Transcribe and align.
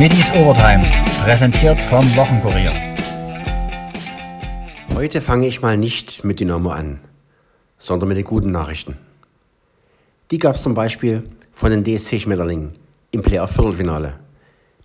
Middies 0.00 0.32
Overtime, 0.32 0.90
präsentiert 1.22 1.82
vom 1.82 2.02
Wochenkurier. 2.16 2.72
Heute 4.94 5.20
fange 5.20 5.46
ich 5.46 5.60
mal 5.60 5.76
nicht 5.76 6.24
mit 6.24 6.40
Dynamo 6.40 6.70
an, 6.70 7.00
sondern 7.76 8.08
mit 8.08 8.16
den 8.16 8.24
guten 8.24 8.50
Nachrichten. 8.50 8.96
Die 10.30 10.38
gab 10.38 10.54
es 10.54 10.62
zum 10.62 10.72
Beispiel 10.72 11.24
von 11.52 11.70
den 11.70 11.84
DSC 11.84 12.18
Schmetterlingen 12.18 12.72
im 13.10 13.20
Playoff-Viertelfinale, 13.20 14.14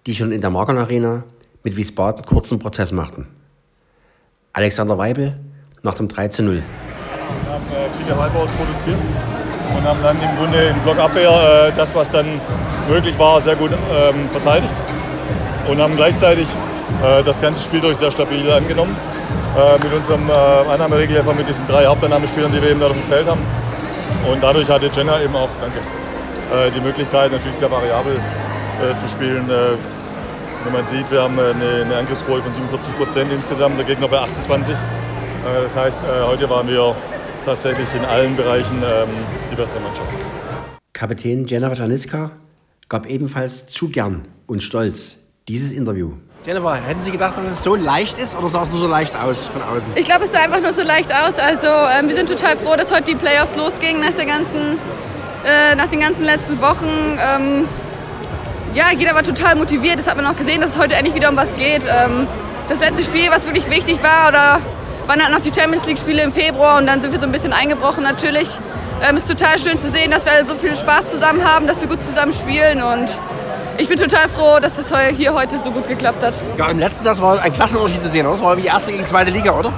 die 0.05 0.13
schon 0.15 0.33
in 0.33 0.41
der 0.41 0.49
Marken 0.49 0.77
Arena 0.77 1.23
mit 1.63 1.77
Wiesbaden 1.77 2.25
kurzen 2.25 2.59
Prozess 2.59 2.91
machten. 2.91 3.25
Alexander 4.51 4.97
Weibel 4.97 5.39
nach 5.81 5.93
dem 5.93 6.09
3 6.09 6.27
zu 6.27 6.43
0. 6.43 6.55
Wir 6.55 7.53
haben 7.53 7.63
äh, 7.67 8.03
viele 8.03 8.19
Halbouts 8.19 8.53
produziert 8.55 8.97
und 9.77 9.81
haben 9.81 10.03
dann 10.03 10.17
im 10.21 10.37
Grunde 10.37 10.61
in 10.61 10.79
Blockabwehr 10.81 11.69
äh, 11.69 11.71
das, 11.73 11.95
was 11.95 12.11
dann 12.11 12.25
möglich 12.89 13.17
war, 13.17 13.39
sehr 13.39 13.55
gut 13.55 13.71
ähm, 13.71 14.27
verteidigt 14.27 14.73
und 15.67 15.81
haben 15.81 15.95
gleichzeitig 15.95 16.47
äh, 17.03 17.23
das 17.23 17.41
ganze 17.41 17.63
Spiel 17.63 17.81
durch 17.81 17.97
sehr 17.97 18.11
stabil 18.11 18.49
angenommen. 18.51 18.95
Äh, 19.55 19.81
mit 19.81 19.93
unserem 19.93 20.29
äh, 20.29 20.33
Annahmeregelhelfer, 20.33 21.33
mit 21.33 21.47
diesen 21.47 21.65
drei 21.65 21.85
Hauptannahmespielern, 21.85 22.51
die 22.51 22.61
wir 22.61 22.71
eben 22.71 22.79
da 22.81 22.87
auf 22.87 22.91
dem 22.91 23.03
Feld 23.03 23.25
haben. 23.25 23.41
Und 24.29 24.43
dadurch 24.43 24.69
hatte 24.69 24.89
Jenna 24.93 25.21
eben 25.21 25.33
auch, 25.33 25.49
danke, 25.61 25.79
äh, 26.53 26.71
die 26.71 26.81
Möglichkeit, 26.81 27.31
natürlich 27.31 27.55
sehr 27.55 27.71
variabel 27.71 28.15
äh, 28.15 28.97
zu 28.97 29.07
spielen. 29.07 29.49
Äh, 29.49 29.77
wenn 30.65 30.73
man 30.73 30.85
sieht, 30.85 31.09
wir 31.09 31.21
haben 31.21 31.39
eine, 31.39 31.85
eine 31.85 31.95
Angriffsquote 31.95 32.41
von 32.43 32.53
47 32.53 32.97
Prozent 32.97 33.31
insgesamt, 33.31 33.77
der 33.77 33.85
Gegner 33.85 34.07
bei 34.07 34.19
28. 34.19 34.75
das 35.61 35.77
heißt, 35.77 36.01
heute 36.27 36.49
waren 36.49 36.67
wir 36.67 36.95
tatsächlich 37.45 37.87
in 37.93 38.03
allen 38.03 38.35
Bereichen 38.35 38.77
ähm, 38.83 39.09
die 39.51 39.55
bessere 39.55 39.79
Mannschaft. 39.79 40.09
Kapitän 40.91 41.45
Jennifer 41.45 41.75
Janiska 41.75 42.31
gab 42.89 43.05
ebenfalls 43.05 43.67
zu 43.67 43.89
gern 43.89 44.27
und 44.47 44.63
stolz 44.63 45.17
dieses 45.47 45.71
Interview. 45.71 46.13
Jennifer, 46.43 46.75
hätten 46.75 47.03
Sie 47.03 47.11
gedacht, 47.11 47.37
dass 47.37 47.45
es 47.45 47.63
so 47.63 47.75
leicht 47.75 48.17
ist 48.17 48.35
oder 48.35 48.47
sah 48.47 48.63
es 48.63 48.69
nur 48.69 48.79
so 48.79 48.87
leicht 48.87 49.15
aus 49.15 49.47
von 49.47 49.61
außen? 49.61 49.91
Ich 49.95 50.05
glaube, 50.05 50.25
es 50.25 50.31
sah 50.31 50.39
einfach 50.39 50.61
nur 50.61 50.73
so 50.73 50.83
leicht 50.83 51.11
aus. 51.13 51.39
Also 51.39 51.67
ähm, 51.67 52.07
wir 52.07 52.15
sind 52.15 52.29
total 52.29 52.57
froh, 52.57 52.75
dass 52.75 52.91
heute 52.91 53.03
die 53.03 53.15
Playoffs 53.15 53.55
losgingen 53.55 54.01
nach, 54.01 54.13
der 54.13 54.25
ganzen, 54.25 54.77
äh, 55.45 55.75
nach 55.75 55.87
den 55.87 55.99
ganzen 55.99 56.23
letzten 56.23 56.59
Wochen. 56.61 56.89
Ähm, 57.19 57.63
ja, 58.73 58.85
jeder 58.95 59.15
war 59.15 59.23
total 59.23 59.55
motiviert. 59.55 59.99
Das 59.99 60.07
hat 60.07 60.17
man 60.17 60.25
auch 60.25 60.37
gesehen, 60.37 60.61
dass 60.61 60.75
es 60.75 60.79
heute 60.79 60.95
endlich 60.95 61.15
wieder 61.15 61.29
um 61.29 61.37
was 61.37 61.55
geht. 61.55 61.87
Ähm, 61.87 62.27
das 62.69 62.79
letzte 62.79 63.03
Spiel, 63.03 63.29
was 63.29 63.45
wirklich 63.45 63.69
wichtig 63.69 64.01
war, 64.01 64.29
oder 64.29 64.61
waren 65.07 65.21
halt 65.21 65.31
noch 65.31 65.41
die 65.41 65.53
Champions 65.53 65.85
League-Spiele 65.85 66.23
im 66.23 66.31
Februar 66.31 66.77
und 66.77 66.87
dann 66.87 67.01
sind 67.01 67.11
wir 67.11 67.19
so 67.19 67.27
ein 67.27 67.31
bisschen 67.31 67.53
eingebrochen 67.53 68.03
natürlich. 68.03 68.49
Ähm, 69.07 69.17
ist 69.17 69.27
total 69.27 69.59
schön 69.59 69.79
zu 69.79 69.91
sehen, 69.91 70.09
dass 70.09 70.25
wir 70.25 70.43
so 70.45 70.55
viel 70.55 70.75
Spaß 70.75 71.09
zusammen 71.09 71.43
haben, 71.43 71.67
dass 71.67 71.81
wir 71.81 71.87
gut 71.87 72.03
zusammen 72.03 72.33
spielen 72.33 72.81
und 72.81 73.15
ich 73.77 73.89
bin 73.89 73.97
total 73.97 74.29
froh, 74.29 74.59
dass 74.59 74.77
es 74.77 74.91
hier 75.15 75.33
heute 75.33 75.59
so 75.59 75.71
gut 75.71 75.87
geklappt 75.87 76.23
hat. 76.23 76.33
Ja, 76.57 76.69
im 76.69 76.79
letzten 76.79 77.05
Jahr 77.05 77.17
war 77.19 77.41
ein 77.41 77.51
Klassenunterschied 77.51 78.03
zu 78.03 78.09
sehen, 78.09 78.25
oder? 78.25 78.35
Das 78.35 78.43
war 78.43 78.57
wie 78.57 78.61
die 78.61 78.67
erste 78.67 78.91
gegen 78.91 79.05
zweite 79.05 79.31
Liga, 79.31 79.51
oder? 79.51 79.71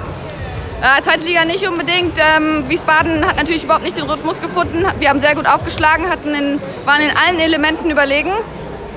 Äh, 0.80 1.02
zweite 1.02 1.24
Liga 1.24 1.44
nicht 1.44 1.66
unbedingt. 1.68 2.18
Ähm, 2.18 2.64
Wiesbaden 2.68 3.26
hat 3.26 3.36
natürlich 3.36 3.64
überhaupt 3.64 3.84
nicht 3.84 3.96
den 3.96 4.04
Rhythmus 4.04 4.40
gefunden. 4.40 4.84
Wir 4.98 5.08
haben 5.08 5.18
sehr 5.20 5.34
gut 5.34 5.46
aufgeschlagen, 5.46 6.08
hatten 6.08 6.34
in, 6.34 6.60
waren 6.84 7.00
in 7.00 7.10
allen 7.16 7.40
Elementen 7.40 7.90
überlegen. 7.90 8.30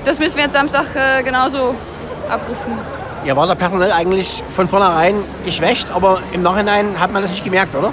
Das 0.04 0.20
müssen 0.20 0.36
wir 0.36 0.44
jetzt 0.44 0.54
Samstag 0.54 0.86
äh, 0.94 1.22
genauso 1.24 1.74
abrufen. 2.28 2.78
Ja, 3.24 3.36
war 3.36 3.46
da 3.46 3.54
personell 3.54 3.92
eigentlich 3.92 4.42
von 4.54 4.68
vornherein 4.68 5.16
geschwächt, 5.44 5.90
aber 5.90 6.22
im 6.32 6.42
Nachhinein 6.42 7.00
hat 7.00 7.12
man 7.12 7.22
das 7.22 7.32
nicht 7.32 7.44
gemerkt, 7.44 7.74
oder? 7.74 7.92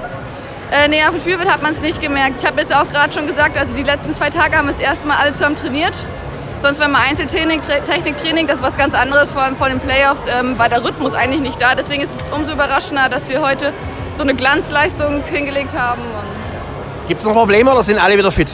Äh, 0.72 0.88
nee, 0.88 1.04
auf 1.04 1.12
dem 1.12 1.22
Spielfeld 1.22 1.52
hat 1.52 1.64
man 1.64 1.72
es 1.72 1.82
nicht 1.82 2.00
gemerkt. 2.02 2.36
Ich 2.40 2.46
habe 2.46 2.62
jetzt 2.62 2.76
auch 2.76 2.88
gerade 2.92 3.12
schon 3.12 3.26
gesagt, 3.26 3.58
also 3.58 3.74
die 3.74 3.84
letzten 3.84 4.14
zwei 4.14 4.30
Tage 4.30 4.56
haben 4.56 4.68
wir 4.68 4.72
das 4.72 4.82
erste 4.82 5.08
Mal 5.08 5.18
alle 5.18 5.34
zusammen 5.34 5.56
trainiert. 5.56 5.94
Sonst, 6.62 6.80
wenn 6.80 6.92
man 6.92 7.02
Einzeltraining, 7.02 7.62
Techniktraining, 7.62 8.46
das 8.46 8.58
ist 8.58 8.64
was 8.64 8.78
ganz 8.78 8.94
anderes, 8.94 9.32
vor 9.32 9.44
allem 9.44 9.56
vor 9.56 9.70
den 9.70 9.80
Playoffs, 9.80 10.26
ähm, 10.30 10.60
war 10.60 10.68
der 10.68 10.84
Rhythmus 10.84 11.14
eigentlich 11.14 11.42
nicht 11.42 11.62
da. 11.62 11.74
Deswegen 11.74 12.04
ist 12.04 12.12
es 12.16 12.34
umso 12.34 12.52
überraschender, 12.52 13.08
dass 13.08 13.30
wir 13.30 13.42
heute 13.42 13.72
so 14.18 14.24
eine 14.24 14.36
Glanzleistung 14.36 15.24
hingelegt 15.24 15.78
haben. 15.78 16.02
Gibt 17.08 17.22
es 17.22 17.26
noch 17.26 17.34
Probleme 17.34 17.72
oder 17.72 17.82
sind 17.82 17.98
alle 17.98 18.18
wieder 18.18 18.32
fit? 18.32 18.50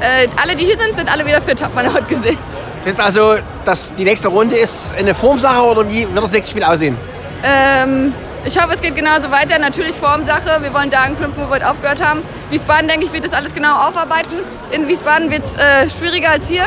Äh, 0.00 0.28
alle, 0.40 0.54
die 0.54 0.64
hier 0.64 0.78
sind, 0.78 0.94
sind 0.94 1.12
alle 1.12 1.26
wieder 1.26 1.42
fit, 1.42 1.60
hat 1.60 1.74
man 1.74 1.92
heute 1.92 2.06
gesehen. 2.06 2.38
Das 2.84 2.92
heißt 2.92 3.00
also, 3.00 3.42
dass 3.64 3.92
die 3.94 4.04
nächste 4.04 4.28
Runde 4.28 4.54
ist 4.56 4.92
eine 4.96 5.12
Formsache 5.12 5.60
oder 5.62 5.90
wie 5.90 6.02
wird 6.02 6.22
das 6.22 6.30
nächste 6.30 6.52
Spiel 6.52 6.62
aussehen? 6.62 6.96
Ähm, 7.42 8.14
ich 8.44 8.56
hoffe, 8.56 8.74
es 8.74 8.80
geht 8.80 8.94
genauso 8.94 9.30
weiter. 9.32 9.58
Natürlich 9.58 9.96
Formsache. 9.96 10.62
Wir 10.62 10.72
wollen 10.72 10.90
da 10.90 11.00
anknüpfen, 11.00 11.34
wo 11.36 11.48
wir 11.48 11.56
heute 11.56 11.68
aufgehört 11.68 12.00
haben. 12.00 12.22
Wiesbaden, 12.50 12.86
denke 12.86 13.06
ich, 13.06 13.12
wird 13.12 13.24
das 13.24 13.32
alles 13.32 13.52
genau 13.52 13.88
aufarbeiten. 13.88 14.34
In 14.70 14.86
Wiesbaden 14.86 15.30
wird 15.30 15.44
es 15.44 15.56
äh, 15.56 15.90
schwieriger 15.90 16.30
als 16.30 16.48
hier. 16.48 16.64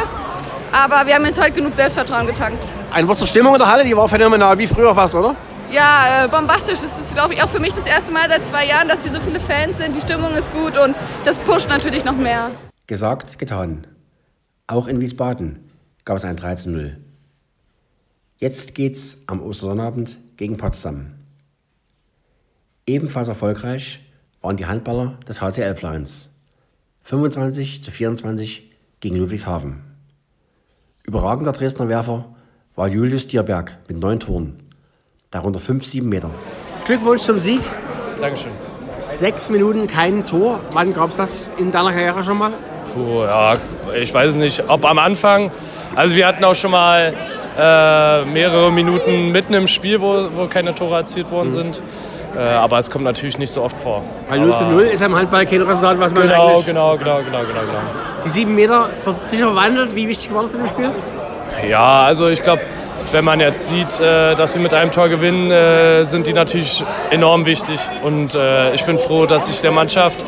Aber 0.71 1.05
wir 1.05 1.15
haben 1.15 1.25
jetzt 1.25 1.39
heute 1.39 1.51
genug 1.51 1.75
Selbstvertrauen 1.75 2.27
getankt. 2.27 2.69
Ein 2.93 3.07
Wort 3.07 3.19
zur 3.19 3.27
Stimmung 3.27 3.53
in 3.53 3.59
der 3.59 3.69
Halle, 3.69 3.83
die 3.83 3.95
war 3.95 4.07
phänomenal, 4.07 4.57
wie 4.57 4.67
früher 4.67 4.95
fast, 4.95 5.13
oder? 5.13 5.35
Ja, 5.71 6.25
äh, 6.25 6.27
bombastisch. 6.27 6.79
Das 6.81 6.97
ist, 6.99 7.13
glaube 7.13 7.33
ich, 7.33 7.43
auch 7.43 7.49
für 7.49 7.59
mich 7.59 7.73
das 7.73 7.85
erste 7.85 8.11
Mal 8.11 8.27
seit 8.29 8.45
zwei 8.45 8.65
Jahren, 8.65 8.87
dass 8.87 9.03
hier 9.03 9.11
so 9.11 9.19
viele 9.19 9.39
Fans 9.39 9.77
sind. 9.77 9.95
Die 9.95 10.01
Stimmung 10.01 10.33
ist 10.33 10.51
gut 10.53 10.77
und 10.77 10.95
das 11.25 11.39
pusht 11.39 11.69
natürlich 11.69 12.05
noch 12.05 12.15
mehr. 12.15 12.51
Gesagt, 12.87 13.37
getan. 13.37 13.87
Auch 14.67 14.87
in 14.87 15.01
Wiesbaden 15.01 15.69
gab 16.05 16.17
es 16.17 16.25
ein 16.25 16.37
13-0. 16.37 16.95
Jetzt 18.37 18.73
geht's 18.73 19.19
am 19.27 19.41
Ostersonnabend 19.41 20.17
gegen 20.37 20.57
Potsdam. 20.57 21.13
Ebenfalls 22.85 23.27
erfolgreich 23.27 23.99
waren 24.41 24.57
die 24.57 24.65
Handballer 24.65 25.19
des 25.27 25.41
HCL 25.41 25.75
Lions. 25.81 26.29
25 27.03 27.83
zu 27.83 27.91
24 27.91 28.71
gegen 28.99 29.17
Ludwigshafen. 29.17 29.90
Überragender 31.11 31.51
Dresdner 31.51 31.89
Werfer 31.89 32.23
war 32.77 32.87
Julius 32.87 33.27
Dierberg 33.27 33.75
mit 33.89 33.99
neun 33.99 34.21
Toren, 34.21 34.63
darunter 35.29 35.59
fünf, 35.59 35.85
sieben 35.85 36.07
Meter. 36.07 36.29
Glückwunsch 36.85 37.23
zum 37.23 37.37
Sieg. 37.37 37.59
Dankeschön. 38.21 38.53
Sechs 38.95 39.49
Minuten 39.49 39.87
kein 39.87 40.25
Tor. 40.25 40.61
Wann 40.71 40.93
gab 40.93 41.09
es 41.09 41.17
das 41.17 41.51
in 41.57 41.69
deiner 41.69 41.91
Karriere 41.91 42.23
schon 42.23 42.37
mal? 42.37 42.51
Puh, 42.93 43.23
ja, 43.23 43.55
ich 43.93 44.13
weiß 44.13 44.29
es 44.29 44.35
nicht, 44.37 44.63
ob 44.69 44.85
am 44.85 44.99
Anfang. 44.99 45.51
Also 45.97 46.15
wir 46.15 46.25
hatten 46.25 46.45
auch 46.45 46.55
schon 46.55 46.71
mal 46.71 47.13
äh, 47.59 48.23
mehrere 48.23 48.71
Minuten 48.71 49.33
mitten 49.33 49.53
im 49.53 49.67
Spiel, 49.67 49.99
wo, 49.99 50.29
wo 50.31 50.47
keine 50.47 50.73
Tore 50.73 50.95
erzielt 50.95 51.29
worden 51.29 51.49
mhm. 51.49 51.51
sind. 51.51 51.81
Äh, 52.37 52.39
aber 52.39 52.77
es 52.77 52.89
kommt 52.89 53.03
natürlich 53.03 53.37
nicht 53.37 53.51
so 53.51 53.63
oft 53.63 53.75
vor. 53.75 54.01
Weil 54.29 54.39
0 54.39 54.55
zu 54.55 54.63
0 54.63 54.83
ist 54.83 55.01
im 55.01 55.13
Handball 55.13 55.45
kein 55.45 55.61
Resultat, 55.61 55.99
was 55.99 56.13
man 56.13 56.23
genau, 56.29 56.47
eigentlich... 56.51 56.67
Genau, 56.67 56.95
genau, 56.95 57.17
genau, 57.17 57.39
genau, 57.39 57.59
genau. 57.59 58.10
Die 58.25 58.29
sieben 58.29 58.55
Meter 58.55 58.89
sicher 59.27 59.47
verwandelt, 59.47 59.95
wie 59.95 60.07
wichtig 60.07 60.33
war 60.33 60.43
das 60.43 60.53
in 60.53 60.59
dem 60.59 60.67
Spiel? 60.67 60.91
Ja, 61.67 62.03
also 62.03 62.29
ich 62.29 62.41
glaube, 62.41 62.61
wenn 63.11 63.25
man 63.25 63.39
jetzt 63.39 63.67
sieht, 63.67 63.99
äh, 63.99 64.35
dass 64.35 64.55
wir 64.55 64.61
mit 64.61 64.73
einem 64.73 64.91
Tor 64.91 65.09
gewinnen, 65.09 65.51
äh, 65.51 66.03
sind 66.05 66.27
die 66.27 66.33
natürlich 66.33 66.83
enorm 67.09 67.45
wichtig. 67.45 67.79
Und 68.03 68.37
ich 68.73 68.83
bin 68.85 68.99
froh, 68.99 69.25
dass 69.25 69.49
ich 69.49 69.61
der 69.61 69.71
Mannschaft 69.71 70.23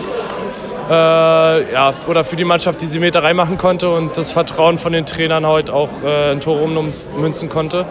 ja, 0.90 1.94
oder 2.08 2.26
für 2.26 2.36
die 2.36 2.44
Mannschaft 2.44 2.82
die 2.82 3.00
Meter 3.00 3.24
reinmachen 3.24 3.58
konnte 3.58 3.90
und 3.90 4.18
das 4.18 4.34
Vertrauen 4.34 4.78
von 4.78 4.92
den 4.92 5.06
Trainern 5.06 5.48
heute 5.48 5.74
auch 5.74 5.90
äh, 6.06 6.34
in 6.34 6.42
Tore 6.42 6.62
ummünzen 6.62 7.48
konnte. 7.48 7.86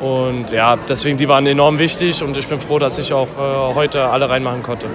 Und 0.00 0.50
ja, 0.52 0.76
deswegen, 0.88 1.16
die 1.16 1.28
waren 1.28 1.46
enorm 1.46 1.78
wichtig 1.78 2.22
und 2.22 2.36
ich 2.36 2.46
bin 2.48 2.60
froh, 2.60 2.78
dass 2.78 2.98
ich 2.98 3.12
auch 3.12 3.26
äh, 3.26 3.74
heute 3.74 4.04
alle 4.04 4.30
reinmachen 4.30 4.62
konnte. 4.62 4.86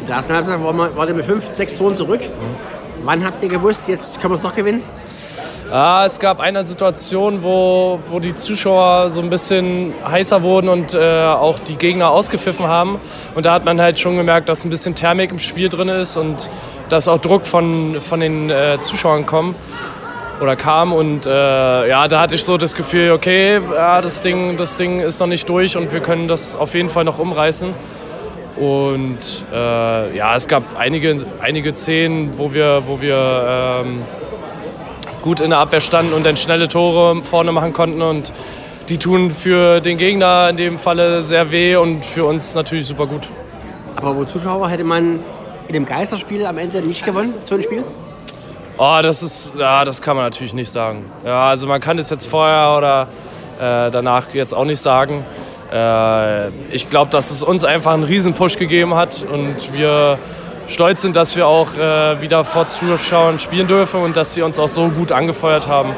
In 0.00 0.06
der 0.06 0.16
ersten 0.16 0.34
Halbzeit 0.34 0.60
war 0.62 1.08
ihr 1.08 1.14
mit 1.14 1.24
fünf, 1.24 1.54
sechs 1.54 1.74
Toren 1.74 1.96
zurück. 1.96 2.20
Mhm. 2.20 2.75
Wann 3.04 3.24
habt 3.24 3.42
ihr 3.42 3.48
gewusst, 3.48 3.82
jetzt 3.88 4.20
können 4.20 4.32
wir 4.32 4.36
es 4.36 4.42
doch 4.42 4.54
gewinnen? 4.54 4.82
Ah, 5.70 6.04
es 6.06 6.20
gab 6.20 6.38
eine 6.38 6.64
Situation, 6.64 7.42
wo, 7.42 7.98
wo 8.08 8.20
die 8.20 8.34
Zuschauer 8.34 9.10
so 9.10 9.20
ein 9.20 9.30
bisschen 9.30 9.94
heißer 10.08 10.42
wurden 10.42 10.68
und 10.68 10.94
äh, 10.94 11.24
auch 11.24 11.58
die 11.58 11.74
Gegner 11.74 12.10
ausgepfiffen 12.10 12.68
haben. 12.68 13.00
Und 13.34 13.46
da 13.46 13.52
hat 13.52 13.64
man 13.64 13.80
halt 13.80 13.98
schon 13.98 14.16
gemerkt, 14.16 14.48
dass 14.48 14.64
ein 14.64 14.70
bisschen 14.70 14.94
Thermik 14.94 15.32
im 15.32 15.40
Spiel 15.40 15.68
drin 15.68 15.88
ist 15.88 16.16
und 16.16 16.48
dass 16.88 17.08
auch 17.08 17.18
Druck 17.18 17.46
von, 17.46 18.00
von 18.00 18.20
den 18.20 18.48
äh, 18.48 18.78
Zuschauern 18.78 19.26
kommt 19.26 19.56
oder 20.40 20.54
kam 20.54 20.92
und 20.92 21.26
äh, 21.26 21.88
ja, 21.88 22.06
da 22.08 22.20
hatte 22.20 22.34
ich 22.34 22.44
so 22.44 22.58
das 22.58 22.74
Gefühl, 22.74 23.10
okay, 23.12 23.60
ja, 23.74 24.00
das 24.02 24.20
Ding, 24.20 24.56
das 24.56 24.76
Ding 24.76 25.00
ist 25.00 25.18
noch 25.18 25.26
nicht 25.26 25.48
durch 25.48 25.76
und 25.76 25.92
wir 25.92 26.00
können 26.00 26.28
das 26.28 26.54
auf 26.54 26.74
jeden 26.74 26.90
Fall 26.90 27.04
noch 27.04 27.18
umreißen. 27.18 27.74
Und 28.56 29.18
äh, 29.52 30.16
ja, 30.16 30.34
es 30.34 30.48
gab 30.48 30.76
einige, 30.78 31.26
einige 31.40 31.74
Szenen, 31.74 32.38
wo 32.38 32.54
wir, 32.54 32.82
wo 32.86 33.00
wir 33.00 33.82
ähm, 33.84 34.02
gut 35.20 35.40
in 35.40 35.50
der 35.50 35.58
Abwehr 35.58 35.80
standen 35.80 36.14
und 36.14 36.24
dann 36.24 36.36
schnelle 36.36 36.68
Tore 36.68 37.22
vorne 37.22 37.52
machen 37.52 37.72
konnten 37.72 38.00
und 38.00 38.32
die 38.88 38.98
tun 38.98 39.30
für 39.30 39.80
den 39.80 39.98
Gegner 39.98 40.48
in 40.50 40.56
dem 40.56 40.78
Falle 40.78 41.22
sehr 41.22 41.50
weh 41.50 41.76
und 41.76 42.04
für 42.04 42.24
uns 42.24 42.54
natürlich 42.54 42.86
super 42.86 43.06
gut. 43.06 43.28
Aber 43.96 44.16
wo 44.16 44.24
Zuschauer 44.24 44.68
hätte 44.68 44.84
man 44.84 45.20
in 45.66 45.72
dem 45.72 45.84
Geisterspiel 45.84 46.46
am 46.46 46.58
Ende 46.58 46.80
nicht 46.80 47.04
gewonnen, 47.04 47.34
so 47.44 47.56
ein 47.56 47.62
Spiel? 47.62 47.82
Oh, 48.78 48.98
das 49.02 49.22
ist, 49.22 49.52
ja, 49.58 49.84
das 49.84 50.00
kann 50.00 50.16
man 50.16 50.26
natürlich 50.26 50.54
nicht 50.54 50.70
sagen. 50.70 51.04
Ja, 51.24 51.48
also 51.48 51.66
man 51.66 51.80
kann 51.80 51.98
es 51.98 52.10
jetzt 52.10 52.26
vorher 52.26 52.76
oder 52.76 53.08
äh, 53.58 53.90
danach 53.90 54.34
jetzt 54.34 54.54
auch 54.54 54.66
nicht 54.66 54.80
sagen. 54.80 55.24
Äh, 55.72 56.48
ich 56.70 56.88
glaube, 56.90 57.10
dass 57.10 57.30
es 57.30 57.42
uns 57.42 57.64
einfach 57.64 57.92
einen 57.92 58.04
Riesenpush 58.04 58.56
gegeben 58.56 58.94
hat 58.94 59.24
und 59.30 59.72
wir 59.72 60.18
stolz 60.68 61.02
sind, 61.02 61.16
dass 61.16 61.36
wir 61.36 61.46
auch 61.46 61.74
äh, 61.76 62.20
wieder 62.20 62.44
vor 62.44 62.66
Zuschauern 62.68 63.38
spielen 63.38 63.66
dürfen 63.66 64.00
und 64.00 64.16
dass 64.16 64.34
sie 64.34 64.42
uns 64.42 64.58
auch 64.58 64.68
so 64.68 64.88
gut 64.88 65.12
angefeuert 65.12 65.68
haben. 65.68 65.90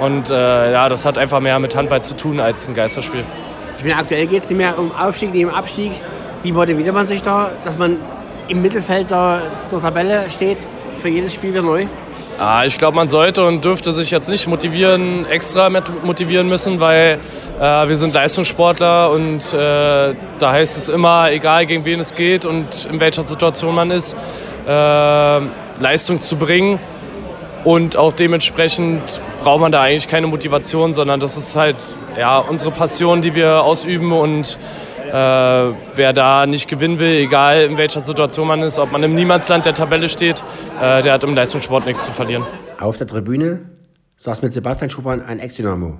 Und 0.00 0.30
äh, 0.30 0.72
ja, 0.72 0.88
das 0.88 1.04
hat 1.06 1.18
einfach 1.18 1.40
mehr 1.40 1.58
mit 1.58 1.74
Handball 1.74 2.02
zu 2.02 2.16
tun 2.16 2.40
als 2.40 2.68
ein 2.68 2.74
Geisterspiel. 2.74 3.24
Ich 3.78 3.84
meine, 3.84 3.96
aktuell 3.96 4.26
geht 4.26 4.44
es 4.44 4.50
nicht 4.50 4.58
mehr 4.58 4.78
um 4.78 4.90
Aufstieg, 4.94 5.32
nicht 5.32 5.46
um 5.46 5.54
Abstieg. 5.54 5.92
Wie 6.42 6.52
motiviert 6.52 6.94
man 6.94 7.06
sich 7.06 7.22
da, 7.22 7.50
dass 7.64 7.78
man 7.78 7.96
im 8.48 8.62
Mittelfeld 8.62 9.10
der, 9.10 9.42
der 9.70 9.80
Tabelle 9.80 10.26
steht, 10.30 10.58
für 11.00 11.08
jedes 11.08 11.34
Spiel 11.34 11.50
wieder 11.50 11.62
neu? 11.62 11.86
Ah, 12.38 12.66
ich 12.66 12.76
glaube, 12.76 12.94
man 12.96 13.08
sollte 13.08 13.46
und 13.46 13.64
dürfte 13.64 13.94
sich 13.94 14.10
jetzt 14.10 14.28
nicht 14.28 14.46
motivieren, 14.46 15.24
extra 15.30 15.70
motivieren 15.70 16.48
müssen, 16.48 16.80
weil 16.80 17.18
äh, 17.58 17.88
wir 17.88 17.96
sind 17.96 18.12
Leistungssportler 18.12 19.10
und 19.10 19.54
äh, 19.54 20.14
da 20.38 20.52
heißt 20.52 20.76
es 20.76 20.90
immer, 20.90 21.32
egal 21.32 21.64
gegen 21.64 21.86
wen 21.86 21.98
es 21.98 22.14
geht 22.14 22.44
und 22.44 22.86
in 22.92 23.00
welcher 23.00 23.22
Situation 23.22 23.74
man 23.74 23.90
ist, 23.90 24.14
äh, 24.68 24.70
Leistung 25.80 26.20
zu 26.20 26.36
bringen. 26.36 26.78
Und 27.64 27.96
auch 27.96 28.12
dementsprechend 28.12 29.18
braucht 29.42 29.62
man 29.62 29.72
da 29.72 29.80
eigentlich 29.80 30.06
keine 30.06 30.26
Motivation, 30.26 30.92
sondern 30.92 31.18
das 31.18 31.38
ist 31.38 31.56
halt 31.56 31.94
ja, 32.18 32.38
unsere 32.38 32.70
Passion, 32.70 33.22
die 33.22 33.34
wir 33.34 33.62
ausüben 33.62 34.12
und 34.12 34.58
äh, 35.06 35.74
wer 35.94 36.12
da 36.12 36.46
nicht 36.46 36.68
gewinnen 36.68 36.98
will, 36.98 37.24
egal 37.24 37.62
in 37.62 37.76
welcher 37.76 38.00
Situation 38.00 38.46
man 38.46 38.62
ist, 38.62 38.78
ob 38.78 38.92
man 38.92 39.02
im 39.02 39.14
Niemandsland 39.14 39.66
der 39.66 39.74
Tabelle 39.74 40.08
steht, 40.08 40.42
äh, 40.80 41.02
der 41.02 41.14
hat 41.14 41.24
im 41.24 41.34
Leistungssport 41.34 41.86
nichts 41.86 42.04
zu 42.04 42.12
verlieren. 42.12 42.44
Auf 42.78 42.98
der 42.98 43.06
Tribüne 43.06 43.62
saß 44.16 44.42
mit 44.42 44.52
Sebastian 44.52 44.90
Schuppan 44.90 45.22
ein 45.22 45.38
Ex-Dynamo, 45.38 45.98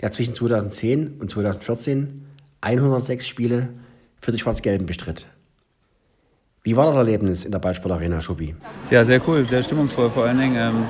der 0.00 0.12
zwischen 0.12 0.34
2010 0.34 1.18
und 1.20 1.30
2014 1.30 2.26
106 2.60 3.26
Spiele 3.26 3.68
für 4.20 4.32
die 4.32 4.38
Schwarz-Gelben 4.38 4.86
bestritt. 4.86 5.26
Wie 6.62 6.76
war 6.76 6.86
das 6.86 6.96
Erlebnis 6.96 7.44
in 7.44 7.52
der 7.52 7.60
Ballsportarena, 7.60 8.20
Schuppi? 8.20 8.54
Ja, 8.90 9.04
sehr 9.04 9.20
cool, 9.26 9.44
sehr 9.44 9.62
stimmungsvoll 9.62 10.10
vor 10.10 10.24
allen 10.24 10.38
Dingen. 10.38 10.56
Ähm, 10.56 10.84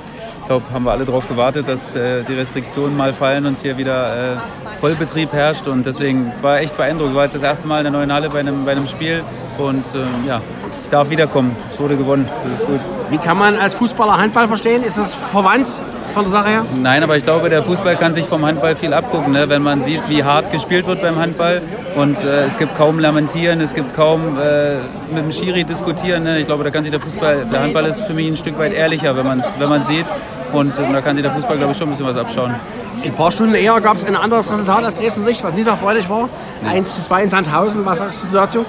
glaube, 0.49 0.65
haben 0.73 0.83
wir 0.83 0.91
alle 0.91 1.05
darauf 1.05 1.27
gewartet, 1.27 1.67
dass 1.67 1.93
äh, 1.93 2.23
die 2.23 2.33
Restriktionen 2.33 2.97
mal 2.97 3.13
fallen 3.13 3.45
und 3.45 3.61
hier 3.61 3.77
wieder 3.77 4.33
äh, 4.33 4.37
Vollbetrieb 4.81 5.31
herrscht. 5.31 5.67
Und 5.67 5.85
deswegen 5.85 6.31
war 6.41 6.59
echt 6.59 6.75
beeindruckt. 6.75 7.11
Ich 7.11 7.15
war 7.15 7.25
jetzt 7.25 7.35
das 7.35 7.43
erste 7.43 7.67
Mal 7.67 7.77
in 7.77 7.83
der 7.83 7.91
neuen 7.91 8.11
Halle 8.11 8.31
bei 8.31 8.39
einem, 8.39 8.65
bei 8.65 8.71
einem 8.71 8.87
Spiel. 8.87 9.23
Und 9.59 9.85
ähm, 9.93 10.07
ja, 10.27 10.41
ich 10.83 10.89
darf 10.89 11.11
wiederkommen. 11.11 11.55
Es 11.71 11.79
wurde 11.79 11.95
gewonnen. 11.95 12.27
Das 12.45 12.61
ist 12.61 12.65
gut. 12.65 12.79
Wie 13.11 13.19
kann 13.19 13.37
man 13.37 13.59
als 13.59 13.75
Fußballer 13.75 14.17
Handball 14.17 14.47
verstehen? 14.47 14.81
Ist 14.81 14.97
das 14.97 15.13
verwandt? 15.13 15.67
von 16.09 16.23
der 16.23 16.31
Sache 16.31 16.49
her? 16.49 16.65
Nein, 16.81 17.03
aber 17.03 17.17
ich 17.17 17.23
glaube, 17.23 17.49
der 17.49 17.61
Fußball 17.61 17.95
kann 17.95 18.15
sich 18.15 18.25
vom 18.25 18.43
Handball 18.43 18.75
viel 18.75 18.93
abgucken, 18.93 19.31
ne? 19.31 19.47
wenn 19.47 19.61
man 19.61 19.83
sieht, 19.83 20.09
wie 20.09 20.23
hart 20.23 20.51
gespielt 20.51 20.87
wird 20.87 21.03
beim 21.03 21.17
Handball. 21.17 21.61
Und 21.95 22.23
äh, 22.23 22.45
es 22.45 22.57
gibt 22.57 22.75
kaum 22.77 22.97
Lamentieren, 22.97 23.61
es 23.61 23.75
gibt 23.75 23.95
kaum 23.95 24.39
äh, 24.39 24.77
mit 25.13 25.23
dem 25.23 25.31
Schiri 25.31 25.63
diskutieren. 25.63 26.23
Ne? 26.23 26.39
Ich 26.39 26.47
glaube, 26.47 26.63
da 26.63 26.71
kann 26.71 26.83
sich 26.83 26.91
der 26.91 26.99
Fußball, 26.99 27.45
der 27.51 27.61
Handball 27.61 27.85
ist 27.85 27.99
für 28.01 28.13
mich 28.13 28.27
ein 28.27 28.35
Stück 28.35 28.57
weit 28.57 28.73
ehrlicher, 28.73 29.15
wenn 29.15 29.27
man 29.27 29.39
es 29.39 29.55
wenn 29.59 29.83
sieht. 29.83 30.07
Und 30.53 30.77
äh, 30.77 30.91
da 30.91 31.01
kann 31.01 31.15
sich 31.15 31.23
der 31.23 31.33
Fußball, 31.33 31.57
glaube 31.57 31.71
ich, 31.73 31.77
schon 31.77 31.87
ein 31.87 31.91
bisschen 31.91 32.07
was 32.07 32.17
abschauen. 32.17 32.55
In 33.03 33.11
ein 33.11 33.15
paar 33.15 33.31
Stunden 33.31 33.55
eher 33.55 33.79
gab 33.79 33.95
es 33.95 34.05
ein 34.05 34.15
anderes 34.15 34.51
Resultat 34.51 34.83
als 34.83 34.95
Dresden 34.95 35.23
sich, 35.23 35.43
was 35.43 35.53
nicht 35.53 35.65
so 35.65 35.71
erfreulich 35.71 36.09
war. 36.09 36.27
Ja. 36.63 36.69
1 36.71 36.95
zu 36.95 37.01
2 37.03 37.23
in 37.23 37.29
Sandhausen. 37.29 37.85
Was 37.85 37.99
sagst 37.99 38.19
du 38.23 38.35
dazu? 38.35 38.65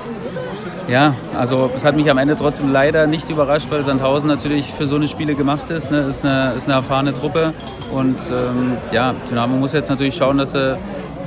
Ja, 0.88 1.14
also 1.38 1.70
es 1.76 1.84
hat 1.84 1.94
mich 1.94 2.10
am 2.10 2.18
Ende 2.18 2.34
trotzdem 2.36 2.72
leider 2.72 3.06
nicht 3.06 3.30
überrascht, 3.30 3.68
weil 3.70 3.84
Sandhausen 3.84 4.28
natürlich 4.28 4.72
für 4.72 4.86
so 4.86 4.96
eine 4.96 5.06
Spiele 5.06 5.34
gemacht 5.36 5.70
ist. 5.70 5.90
Ne? 5.90 5.98
Ist, 5.98 6.24
eine, 6.24 6.52
ist 6.56 6.66
eine 6.66 6.74
erfahrene 6.74 7.14
Truppe. 7.14 7.52
Und 7.92 8.18
ähm, 8.30 8.76
ja, 8.90 9.14
Dynamo 9.30 9.56
muss 9.56 9.72
jetzt 9.72 9.88
natürlich 9.88 10.16
schauen, 10.16 10.38
dass 10.38 10.52
sie, 10.52 10.76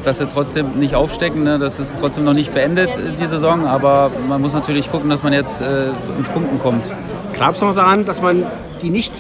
dass 0.04 0.18
sie 0.18 0.28
trotzdem 0.28 0.80
nicht 0.80 0.96
aufstecken. 0.96 1.44
Ne? 1.44 1.60
Das 1.60 1.80
ist 1.80 1.96
trotzdem 2.00 2.26
noch 2.26 2.34
nicht 2.34 2.54
beendet, 2.54 2.90
die 3.20 3.26
Saison. 3.26 3.66
Aber 3.66 4.12
man 4.28 4.42
muss 4.42 4.54
natürlich 4.54 4.92
gucken, 4.92 5.10
dass 5.10 5.24
man 5.24 5.32
jetzt 5.32 5.62
äh, 5.62 5.92
ins 6.18 6.30
Punkten 6.30 6.60
kommt. 6.60 6.90
Glaubst 7.32 7.62
du 7.62 7.66
noch 7.66 7.76
daran, 7.76 8.06
dass 8.06 8.22
man 8.22 8.46
die 8.82 8.90
nicht 8.90 9.14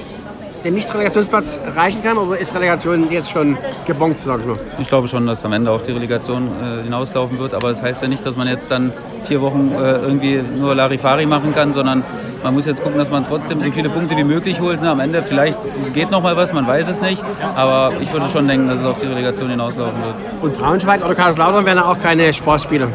den 0.64 0.74
Nicht-Relegationsplatz 0.74 1.60
erreichen 1.66 2.02
kann? 2.04 2.18
Oder 2.18 2.38
ist 2.38 2.56
Relegation 2.56 3.12
jetzt 3.12 3.32
schon 3.32 3.58
gebongt, 3.86 4.20
sag 4.20 4.40
ich 4.40 4.46
mal? 4.46 4.56
Ich 4.80 4.88
glaube 4.88 5.08
schon, 5.08 5.28
dass 5.28 5.44
am 5.46 5.54
Ende 5.54 5.72
auf 5.72 5.82
die 5.82 5.92
Relegation 5.92 6.48
äh, 6.62 6.84
hinauslaufen 6.84 7.38
wird. 7.40 7.54
Aber 7.54 7.70
das 7.70 7.82
heißt 7.82 8.02
ja 8.02 8.08
nicht, 8.08 8.26
dass 8.26 8.36
man 8.36 8.48
jetzt 8.48 8.72
dann 8.72 8.94
vier 9.24 9.42
Wochen 9.42 9.72
äh, 9.74 9.94
irgendwie 9.94 10.42
nur 10.58 10.76
Larifari 10.76 11.26
machen 11.26 11.54
kann, 11.54 11.74
sondern 11.74 12.04
man 12.44 12.54
muss 12.54 12.66
jetzt 12.66 12.84
gucken, 12.84 12.98
dass 12.98 13.10
man 13.10 13.24
trotzdem 13.24 13.60
so 13.60 13.72
viele 13.72 13.90
Punkte 13.90 14.18
wie 14.18 14.24
möglich 14.24 14.60
holt. 14.60 14.82
Ne? 14.82 14.90
Am 14.90 15.00
Ende 15.00 15.24
vielleicht 15.24 15.60
geht 15.94 16.12
noch 16.12 16.22
mal 16.22 16.36
was, 16.36 16.54
man 16.54 16.68
weiß 16.68 16.90
es 16.90 17.02
nicht. 17.02 17.24
Aber 17.56 17.94
ich 18.02 18.12
würde 18.12 18.28
schon 18.30 18.48
denken, 18.48 18.68
dass 18.68 18.80
es 18.80 18.86
auf 18.86 18.98
die 18.98 19.08
Relegation 19.08 19.50
hinauslaufen 19.50 19.98
wird. 20.04 20.16
Und 20.42 20.58
Braunschweig 20.58 21.04
oder 21.04 21.16
Kaiserslautern 21.16 21.66
werden 21.66 21.80
auch 21.80 22.00
keine 22.00 22.34
Spaßspiele? 22.34 22.90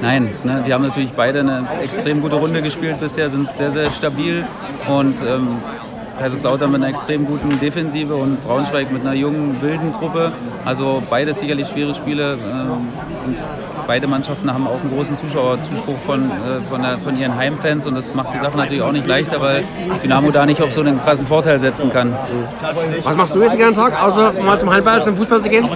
Nein, 0.00 0.28
ne, 0.44 0.62
die 0.64 0.72
haben 0.72 0.82
natürlich 0.82 1.12
beide 1.12 1.40
eine 1.40 1.66
extrem 1.82 2.20
gute 2.20 2.36
Runde 2.36 2.62
gespielt 2.62 3.00
bisher, 3.00 3.28
sind 3.30 3.54
sehr, 3.56 3.72
sehr 3.72 3.90
stabil 3.90 4.46
und 4.88 5.20
ähm, 5.22 5.58
Kaiserslautern 6.18 6.72
mit 6.72 6.82
einer 6.82 6.90
extrem 6.90 7.26
guten 7.26 7.58
Defensive 7.58 8.14
und 8.14 8.42
Braunschweig 8.44 8.90
mit 8.90 9.02
einer 9.02 9.14
jungen, 9.14 9.60
wilden 9.60 9.92
Truppe. 9.92 10.32
Also 10.64 11.02
beide 11.08 11.32
sicherlich 11.32 11.68
schwere 11.68 11.94
Spiele. 11.94 12.34
Ähm, 12.34 12.88
und 13.26 13.36
beide 13.86 14.06
Mannschaften 14.06 14.52
haben 14.52 14.66
auch 14.66 14.80
einen 14.80 14.90
großen 14.94 15.16
Zuschauerzuspruch 15.16 15.98
von, 16.06 16.30
äh, 16.30 16.60
von, 16.70 16.82
der, 16.82 16.98
von, 16.98 17.18
ihren 17.18 17.36
Heimfans 17.36 17.86
und 17.86 17.94
das 17.94 18.14
macht 18.14 18.34
die 18.34 18.38
Sache 18.38 18.56
natürlich 18.56 18.82
auch 18.82 18.92
nicht 18.92 19.06
leichter, 19.06 19.40
weil 19.40 19.64
Dynamo 20.02 20.30
da 20.30 20.44
nicht 20.46 20.62
auf 20.62 20.72
so 20.72 20.82
einen 20.82 21.02
krassen 21.02 21.26
Vorteil 21.26 21.58
setzen 21.58 21.90
kann. 21.90 22.14
Was 23.02 23.16
machst 23.16 23.34
du 23.34 23.40
jetzt 23.42 23.54
den 23.54 23.60
ganzen 23.60 23.80
Tag, 23.80 24.00
außer 24.00 24.34
mal 24.44 24.60
zum 24.60 24.70
Handball, 24.70 25.02
zum 25.02 25.16
Fußball 25.16 25.42
zu 25.42 25.48
gehen? 25.48 25.66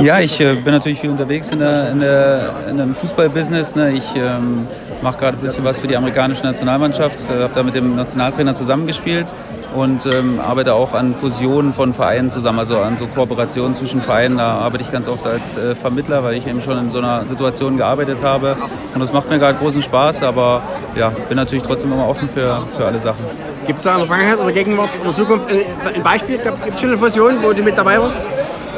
Ja, 0.00 0.18
ich 0.18 0.40
äh, 0.40 0.54
bin 0.54 0.72
natürlich 0.72 0.98
viel 0.98 1.10
unterwegs 1.10 1.50
in, 1.50 1.58
der, 1.58 1.90
in, 1.90 2.00
der, 2.00 2.54
in 2.70 2.80
einem 2.80 2.94
Fußballbusiness. 2.94 3.76
Ne? 3.76 3.92
Ich 3.92 4.16
ähm, 4.16 4.66
mache 5.02 5.18
gerade 5.18 5.36
ein 5.36 5.40
bisschen 5.40 5.64
was 5.64 5.78
für 5.78 5.86
die 5.86 5.96
amerikanische 5.96 6.44
Nationalmannschaft, 6.44 7.18
äh, 7.30 7.42
habe 7.42 7.52
da 7.54 7.62
mit 7.62 7.74
dem 7.74 7.96
Nationaltrainer 7.96 8.54
zusammengespielt 8.54 9.32
und 9.74 10.06
ähm, 10.06 10.40
arbeite 10.40 10.74
auch 10.74 10.94
an 10.94 11.14
Fusionen 11.14 11.72
von 11.72 11.94
Vereinen 11.94 12.30
zusammen, 12.30 12.58
also 12.58 12.78
an 12.78 12.96
so 12.96 13.06
Kooperationen 13.06 13.74
zwischen 13.74 14.02
Vereinen. 14.02 14.38
Da 14.38 14.52
arbeite 14.52 14.84
ich 14.84 14.92
ganz 14.92 15.08
oft 15.08 15.26
als 15.26 15.56
äh, 15.56 15.74
Vermittler, 15.74 16.22
weil 16.24 16.34
ich 16.34 16.46
eben 16.46 16.60
schon 16.60 16.78
in 16.78 16.90
so 16.90 16.98
einer 16.98 17.26
Situation 17.26 17.76
gearbeitet 17.76 18.22
habe. 18.22 18.56
Und 18.94 19.00
das 19.00 19.12
macht 19.12 19.30
mir 19.30 19.38
gerade 19.38 19.58
großen 19.58 19.82
Spaß, 19.82 20.22
aber 20.22 20.62
ja, 20.94 21.10
bin 21.28 21.36
natürlich 21.36 21.64
trotzdem 21.64 21.92
immer 21.92 22.08
offen 22.08 22.28
für, 22.28 22.64
für 22.76 22.86
alle 22.86 22.98
Sachen. 22.98 23.24
Gibt 23.66 23.78
es 23.78 23.84
da 23.84 23.92
in 23.92 23.98
der 23.98 24.06
Vergangenheit 24.06 24.38
oder 24.38 24.52
Gegenwart 24.52 24.90
oder 25.02 25.14
Zukunft 25.14 25.48
ein 25.48 26.02
Beispiel? 26.02 26.38
Gibt 26.38 26.74
es 26.74 26.80
schon 26.80 26.90
eine 26.90 26.98
Fusion, 26.98 27.36
wo 27.42 27.52
du 27.52 27.62
mit 27.62 27.76
dabei 27.78 28.00
warst? 28.00 28.18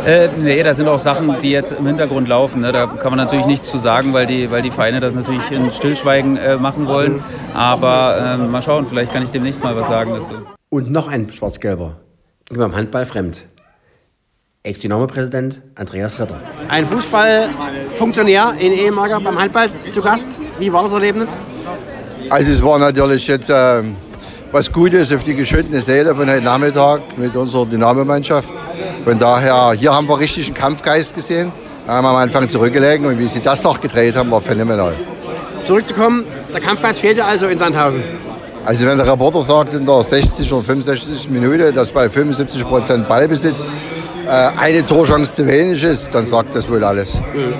Äh, 0.06 0.28
nee, 0.36 0.62
da 0.62 0.74
sind 0.74 0.86
auch 0.86 0.98
Sachen, 0.98 1.38
die 1.40 1.50
jetzt 1.50 1.72
im 1.72 1.86
Hintergrund 1.86 2.28
laufen. 2.28 2.60
Ne? 2.60 2.72
Da 2.72 2.86
kann 2.86 3.10
man 3.10 3.18
natürlich 3.18 3.46
nichts 3.46 3.68
zu 3.68 3.78
sagen, 3.78 4.12
weil 4.12 4.26
die, 4.26 4.50
weil 4.50 4.60
die 4.60 4.70
Vereine 4.70 5.00
das 5.00 5.14
natürlich 5.14 5.50
in 5.50 5.72
Stillschweigen 5.72 6.36
äh, 6.36 6.56
machen 6.56 6.86
wollen. 6.86 7.22
Aber 7.54 8.36
äh, 8.36 8.36
mal 8.36 8.60
schauen, 8.60 8.86
vielleicht 8.86 9.12
kann 9.12 9.24
ich 9.24 9.30
demnächst 9.30 9.62
mal 9.62 9.74
was 9.76 9.86
sagen 9.86 10.12
dazu. 10.14 10.34
Und 10.68 10.90
noch 10.90 11.08
ein 11.08 11.32
Schwarz-Gelber. 11.32 11.96
Ging 12.46 12.58
beim 12.58 12.76
Handball 12.76 13.06
fremd. 13.06 13.46
Ex-Dynamo-Präsident 14.62 15.62
Andreas 15.74 16.20
Ritter. 16.20 16.38
Ein 16.68 16.86
Fußballfunktionär 16.86 18.54
in 18.58 18.72
Ehemager 18.72 19.20
beim 19.20 19.38
Handball 19.38 19.70
zu 19.90 20.02
Gast. 20.02 20.40
Wie 20.58 20.72
war 20.72 20.82
das 20.82 20.92
Erlebnis? 20.92 21.36
Also 22.30 22.50
es 22.50 22.62
war 22.62 22.78
natürlich 22.78 23.26
jetzt 23.26 23.50
äh, 23.50 23.82
was 24.54 24.72
Gutes 24.72 25.12
auf 25.12 25.24
die 25.24 25.34
geschüttene 25.34 25.82
Seele 25.82 26.14
von 26.14 26.30
heute 26.30 26.40
Nachmittag 26.40 27.18
mit 27.18 27.34
unserer 27.34 27.66
Dynamo-Mannschaft. 27.66 28.48
Von 29.02 29.18
daher, 29.18 29.72
hier 29.72 29.92
haben 29.92 30.08
wir 30.08 30.16
richtig 30.20 30.46
einen 30.46 30.54
Kampfgeist 30.54 31.12
gesehen. 31.12 31.50
Wir 31.84 31.94
haben 31.94 32.06
am 32.06 32.14
Anfang 32.14 32.48
zurückgelegen 32.48 33.04
und 33.04 33.18
wie 33.18 33.26
sie 33.26 33.40
das 33.40 33.64
noch 33.64 33.80
gedreht 33.80 34.14
haben, 34.14 34.30
war 34.30 34.40
phänomenal. 34.40 34.92
Zurückzukommen, 35.64 36.24
der 36.52 36.60
Kampfgeist 36.60 37.00
fehlte 37.00 37.24
also 37.24 37.48
in 37.48 37.58
Sandhausen. 37.58 38.04
Also 38.64 38.86
wenn 38.86 38.96
der 38.96 39.10
Reporter 39.10 39.40
sagt 39.40 39.74
in 39.74 39.84
der 39.84 40.02
60 40.04 40.52
oder 40.52 40.62
65 40.62 41.30
Minute, 41.30 41.72
dass 41.72 41.90
bei 41.90 42.08
75 42.08 42.62
Prozent 42.64 43.08
Ballbesitz 43.08 43.72
äh, 44.24 44.30
eine 44.30 44.86
Torchance 44.86 45.34
zu 45.34 45.48
wenig 45.48 45.82
ist, 45.82 46.14
dann 46.14 46.26
sagt 46.26 46.54
das 46.54 46.70
wohl 46.70 46.84
alles. 46.84 47.16
Mhm. 47.16 47.54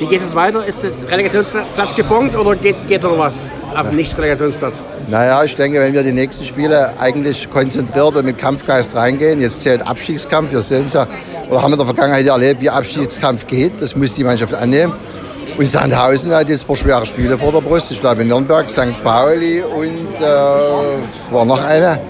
Wie 0.00 0.06
geht 0.06 0.20
es 0.20 0.34
weiter? 0.34 0.66
Ist 0.66 0.82
das 0.82 1.08
Relegationsplatz 1.08 1.94
gebongt 1.94 2.34
oder 2.34 2.56
geht, 2.56 2.88
geht 2.88 3.04
noch 3.04 3.16
was 3.16 3.52
auf 3.76 3.88
den 3.88 3.96
Nicht-Relegationsplatz? 3.96 4.82
Naja, 5.08 5.42
ich 5.44 5.54
denke, 5.54 5.80
wenn 5.80 5.92
wir 5.92 6.02
die 6.02 6.12
nächsten 6.12 6.44
Spiele 6.44 6.92
eigentlich 6.98 7.50
konzentriert 7.50 8.16
und 8.16 8.24
mit 8.24 8.38
Kampfgeist 8.38 8.94
reingehen, 8.94 9.40
jetzt 9.40 9.62
zählt 9.62 9.86
Abstiegskampf, 9.86 10.52
wir 10.52 10.60
sehen 10.60 10.84
es 10.86 10.92
ja, 10.92 11.06
oder 11.50 11.62
haben 11.62 11.72
in 11.72 11.78
der 11.78 11.86
Vergangenheit 11.86 12.26
erlebt, 12.26 12.60
wie 12.60 12.70
Abstiegskampf 12.70 13.46
geht, 13.46 13.80
das 13.80 13.96
muss 13.96 14.14
die 14.14 14.24
Mannschaft 14.24 14.54
annehmen. 14.54 14.92
Und 15.56 15.68
Sandhausen 15.68 16.34
hat 16.34 16.48
jetzt 16.48 16.64
ein 16.64 16.66
paar 16.66 16.76
schwere 16.76 17.06
Spiele 17.06 17.36
vor 17.36 17.52
der 17.52 17.60
Brust. 17.60 17.92
Ich 17.92 18.00
glaube 18.00 18.24
Nürnberg, 18.24 18.68
St. 18.70 19.02
Pauli 19.04 19.62
und 19.62 20.14
äh, 20.18 20.24
war 21.30 21.44
noch 21.44 21.62
eine. 21.62 22.00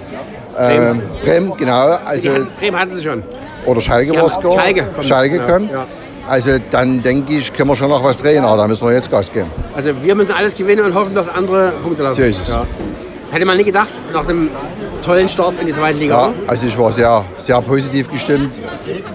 Bremen. 0.54 1.00
Ähm, 1.00 1.02
Bremen, 1.24 1.56
genau. 1.56 1.98
Also, 2.04 2.28
Bremen 2.58 2.78
hatten 2.78 2.94
sie 2.94 3.02
schon. 3.02 3.22
Oder 3.66 3.80
Schalke 3.80 4.14
war 4.14 4.26
es 4.26 4.34
Schalke. 4.34 4.84
Schalke 5.00 5.40
kommt. 5.40 5.70
Ja, 5.70 5.78
ja. 5.78 5.86
Also 6.28 6.52
dann 6.70 7.02
denke 7.02 7.34
ich, 7.34 7.52
können 7.52 7.68
wir 7.68 7.76
schon 7.76 7.88
noch 7.88 8.02
was 8.02 8.18
drehen, 8.18 8.44
aber 8.44 8.56
da 8.56 8.68
müssen 8.68 8.86
wir 8.86 8.94
jetzt 8.94 9.10
Gas 9.10 9.30
geben. 9.30 9.50
Also 9.74 9.90
wir 10.02 10.14
müssen 10.14 10.32
alles 10.32 10.54
gewinnen 10.54 10.84
und 10.84 10.94
hoffen, 10.94 11.14
dass 11.14 11.28
andere 11.28 11.72
Punkte 11.82 12.04
lassen. 12.04 12.16
So 12.16 12.22
ist 12.22 12.42
es. 12.42 12.48
Ja. 12.48 12.66
Hätte 13.30 13.44
man 13.44 13.56
nie 13.56 13.64
gedacht, 13.64 13.90
nach 14.12 14.24
dem 14.24 14.50
tollen 15.02 15.28
Start 15.28 15.54
in 15.60 15.66
die 15.66 15.72
zweite 15.72 15.98
Liga. 15.98 16.26
Ja, 16.26 16.32
also 16.46 16.66
ich 16.66 16.78
war 16.78 16.92
sehr, 16.92 17.24
sehr 17.38 17.60
positiv 17.62 18.10
gestimmt. 18.10 18.52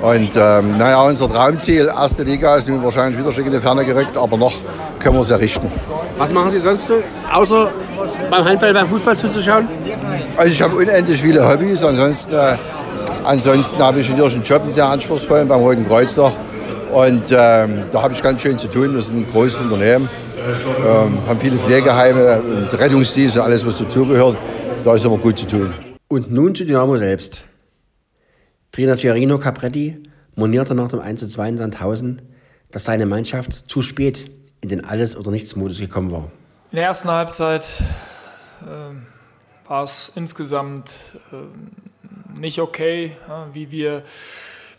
Und 0.02 0.32
ähm, 0.36 0.78
naja, 0.78 1.02
unser 1.04 1.30
Traumziel, 1.30 1.88
erste 1.88 2.24
Liga, 2.24 2.56
ist 2.56 2.68
nun 2.68 2.84
wahrscheinlich 2.84 3.20
wieder 3.20 3.32
schon 3.32 3.46
in 3.46 3.52
die 3.52 3.62
Ferne 3.62 3.86
gerückt, 3.86 4.18
aber 4.18 4.38
noch 4.38 4.54
können 5.00 5.16
wir 5.16 5.22
es 5.22 5.32
errichten. 5.32 5.72
Was 6.18 6.32
machen 6.32 6.50
Sie 6.50 6.60
sonst 6.60 6.88
so, 6.88 6.96
außer 7.32 7.70
beim 8.30 8.44
Handball, 8.44 8.74
beim 8.74 8.90
Fußball 8.90 9.16
zuzuschauen? 9.16 9.68
Also 10.36 10.52
ich 10.52 10.62
habe 10.62 10.76
unendlich 10.76 11.22
viele 11.22 11.48
Hobbys, 11.48 11.84
ansonsten 11.84 12.34
äh, 12.34 12.58
Ansonsten 13.28 13.84
habe 13.84 14.00
ich 14.00 14.10
natürlich 14.10 14.36
einen 14.36 14.44
Job, 14.44 14.62
einen 14.62 14.72
sehr 14.72 14.86
anspruchsvollen 14.88 15.50
beim 15.50 15.60
Roten 15.60 15.86
Kreuz 15.86 16.16
noch. 16.16 16.32
Und 16.94 17.32
ähm, 17.32 17.84
da 17.92 18.02
habe 18.02 18.14
ich 18.14 18.22
ganz 18.22 18.42
schön 18.42 18.58
zu 18.58 18.68
tun. 18.68 18.94
Wir 18.94 19.02
sind 19.02 19.18
ein 19.18 19.32
großes 19.32 19.60
Unternehmen, 19.60 20.10
ähm, 20.80 21.28
haben 21.28 21.40
viele 21.40 21.58
Pflegeheime 21.58 22.42
und 22.42 22.74
Rettungsdienste, 22.74 23.44
alles 23.44 23.66
was 23.66 23.78
dazugehört. 23.80 24.38
Da 24.84 24.96
ist 24.96 25.06
aber 25.06 25.18
gut 25.18 25.38
zu 25.40 25.48
tun. 25.48 25.74
Und 26.08 26.32
nun 26.32 26.56
zu 26.56 26.66
Dynamo 26.66 26.98
selbst. 26.98 27.44
Trainer 28.72 28.96
Giarino 28.96 29.38
Capretti 29.38 30.04
monierte 30.36 30.76
nach 30.76 30.88
dem 30.90 31.00
1:2 31.00 31.50
in 31.50 31.58
Sandhausen, 31.58 32.22
dass 32.72 32.86
seine 32.86 33.06
Mannschaft 33.06 33.54
zu 33.54 33.82
spät 33.82 34.32
in 34.62 34.70
den 34.70 34.86
Alles- 34.86 35.16
oder 35.16 35.32
Nichts-Modus 35.32 35.80
gekommen 35.80 36.12
war. 36.12 36.32
In 36.72 36.78
der 36.78 36.86
ersten 36.86 37.10
Halbzeit 37.10 37.66
äh, 38.62 39.70
war 39.70 39.84
es 39.84 40.12
insgesamt 40.16 40.92
äh, 41.32 42.40
nicht 42.40 42.60
okay, 42.60 43.12
ja, 43.28 43.48
wie, 43.54 43.72
wir, 43.72 44.04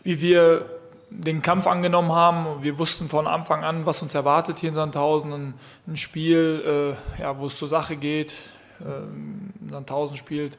wie 0.03 0.21
wir 0.21 0.65
den 1.09 1.41
Kampf 1.41 1.67
angenommen 1.67 2.11
haben. 2.11 2.61
Wir 2.61 2.77
wussten 2.77 3.09
von 3.09 3.27
Anfang 3.27 3.63
an, 3.63 3.85
was 3.85 4.01
uns 4.01 4.13
erwartet 4.13 4.59
hier 4.59 4.69
in 4.69 4.75
Sandhausen. 4.75 5.53
Ein, 5.87 5.97
Spiel, 5.97 6.95
äh, 7.17 7.21
ja, 7.21 7.37
wo 7.37 7.47
es 7.47 7.57
zur 7.57 7.67
Sache 7.67 7.95
geht. 7.95 8.31
Äh, 8.79 9.69
Sandhausen 9.71 10.17
spielt 10.17 10.57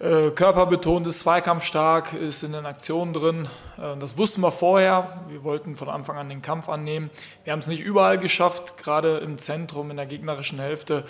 äh, 0.00 0.30
körperbetont, 0.30 1.06
ist 1.06 1.20
zweikampfstark, 1.20 2.14
ist 2.14 2.42
in 2.42 2.52
den 2.52 2.66
Aktionen 2.66 3.12
drin. 3.12 3.48
Äh, 3.78 3.98
das 3.98 4.16
wussten 4.16 4.40
wir 4.40 4.50
vorher. 4.50 5.20
Wir 5.28 5.44
wollten 5.44 5.76
von 5.76 5.88
Anfang 5.88 6.16
an 6.16 6.28
den 6.28 6.42
Kampf 6.42 6.68
annehmen. 6.68 7.10
Wir 7.44 7.52
haben 7.52 7.60
es 7.60 7.68
nicht 7.68 7.82
überall 7.82 8.18
geschafft, 8.18 8.76
gerade 8.76 9.18
im 9.18 9.38
Zentrum, 9.38 9.90
in 9.90 9.96
der 9.96 10.06
gegnerischen 10.06 10.58
Hälfte. 10.58 11.04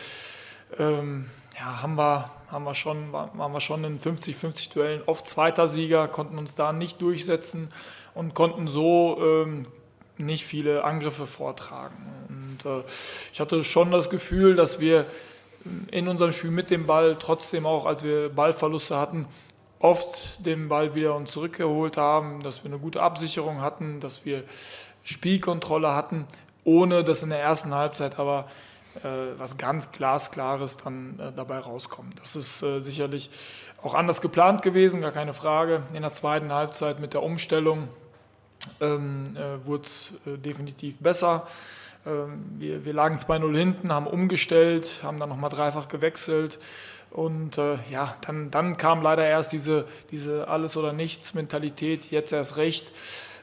Ähm, 0.79 1.31
ja, 1.59 1.83
haben 1.83 1.95
wir, 1.97 2.31
haben 2.51 2.65
wir 2.65 2.75
schon, 2.75 3.13
waren 3.13 3.53
wir 3.53 3.61
schon 3.61 3.85
in 3.85 3.99
50-50 3.99 4.73
Duellen 4.73 5.03
oft 5.07 5.29
zweiter 5.29 5.67
Sieger, 5.67 6.09
konnten 6.09 6.39
uns 6.39 6.55
da 6.55 6.73
nicht 6.73 7.01
durchsetzen 7.01 7.73
und 8.15 8.35
konnten 8.35 8.69
so 8.69 9.19
ähm, 9.21 9.67
nicht 10.19 10.45
viele 10.45 10.85
Angriffe 10.85 11.27
vortragen. 11.27 11.97
Und 12.29 12.71
äh, 12.71 12.83
ich 13.33 13.41
hatte 13.41 13.65
schon 13.65 13.91
das 13.91 14.11
Gefühl, 14.11 14.55
dass 14.57 14.81
wir 14.81 15.07
in 15.91 16.09
unserem 16.09 16.33
Spiel 16.33 16.51
mit 16.51 16.71
dem 16.71 16.87
Ball, 16.87 17.17
trotzdem 17.19 17.67
auch, 17.67 17.87
als 17.87 18.03
wir 18.03 18.31
Ballverluste 18.31 18.99
hatten, 18.99 19.27
oft 19.79 20.45
den 20.45 20.69
Ball 20.69 20.95
wieder 20.95 21.15
uns 21.15 21.33
zurückgeholt 21.33 21.97
haben, 21.97 22.43
dass 22.43 22.65
wir 22.65 22.71
eine 22.71 22.81
gute 22.81 23.03
Absicherung 23.03 23.61
hatten, 23.61 24.01
dass 24.01 24.25
wir 24.25 24.45
Spielkontrolle 25.05 25.95
hatten, 25.95 26.27
ohne 26.65 27.03
dass 27.03 27.23
in 27.23 27.31
der 27.31 27.41
ersten 27.41 27.75
Halbzeit 27.75 28.19
aber 28.19 28.47
äh, 29.03 29.39
was 29.39 29.57
ganz 29.57 29.93
Glasklares 29.93 30.77
dann 30.77 31.19
äh, 31.19 31.33
dabei 31.35 31.59
rauskommt. 31.59 32.21
Das 32.21 32.37
ist 32.37 32.63
äh, 32.63 32.81
sicherlich 32.81 33.31
auch 33.83 33.95
anders 33.95 34.21
geplant 34.21 34.63
gewesen, 34.63 35.01
gar 35.01 35.13
keine 35.13 35.33
Frage. 35.33 35.83
In 35.95 36.03
der 36.03 36.13
zweiten 36.13 36.53
Halbzeit 36.53 37.01
mit 37.01 37.15
der 37.15 37.23
Umstellung 37.23 37.89
ähm, 38.81 39.37
äh, 39.37 39.67
wurde 39.67 39.85
es 39.85 40.15
äh, 40.27 40.37
definitiv 40.39 40.99
besser. 40.99 41.47
Ähm, 42.07 42.45
wir, 42.59 42.85
wir 42.85 42.93
lagen 42.93 43.17
2-0 43.17 43.57
hinten, 43.57 43.93
haben 43.93 44.07
umgestellt, 44.07 45.01
haben 45.03 45.19
dann 45.19 45.29
nochmal 45.29 45.51
dreifach 45.51 45.89
gewechselt. 45.89 46.59
Und 47.11 47.59
äh, 47.59 47.79
ja, 47.91 48.17
dann, 48.23 48.51
dann 48.51 48.77
kam 48.77 49.03
leider 49.03 49.27
erst 49.27 49.53
diese, 49.53 49.87
diese 50.11 50.49
Alles- 50.49 50.77
oder 50.77 50.93
Nichts-Mentalität, 50.93 52.11
jetzt 52.11 52.33
erst 52.33 52.57
recht. 52.57 52.93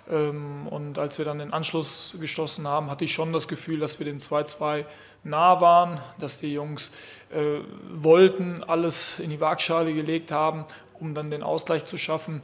Ähm, 0.09 0.67
und 0.67 0.97
als 0.97 1.17
wir 1.17 1.25
dann 1.25 1.39
den 1.39 1.53
Anschluss 1.53 2.15
gestoßen 2.19 2.67
haben, 2.67 2.89
hatte 2.89 3.03
ich 3.03 3.13
schon 3.13 3.33
das 3.33 3.47
Gefühl, 3.47 3.79
dass 3.79 3.99
wir 3.99 4.05
dem 4.05 4.19
2-2 4.19 4.85
nah 5.23 5.59
waren, 5.59 5.99
dass 6.19 6.39
die 6.39 6.53
Jungs 6.53 6.91
äh, 7.29 7.59
wollten, 7.91 8.63
alles 8.63 9.19
in 9.19 9.29
die 9.29 9.41
Waagschale 9.41 9.93
gelegt 9.93 10.31
haben, 10.31 10.63
um 10.99 11.13
dann 11.13 11.29
den 11.29 11.43
Ausgleich 11.43 11.85
zu 11.85 11.97
schaffen. 11.97 12.41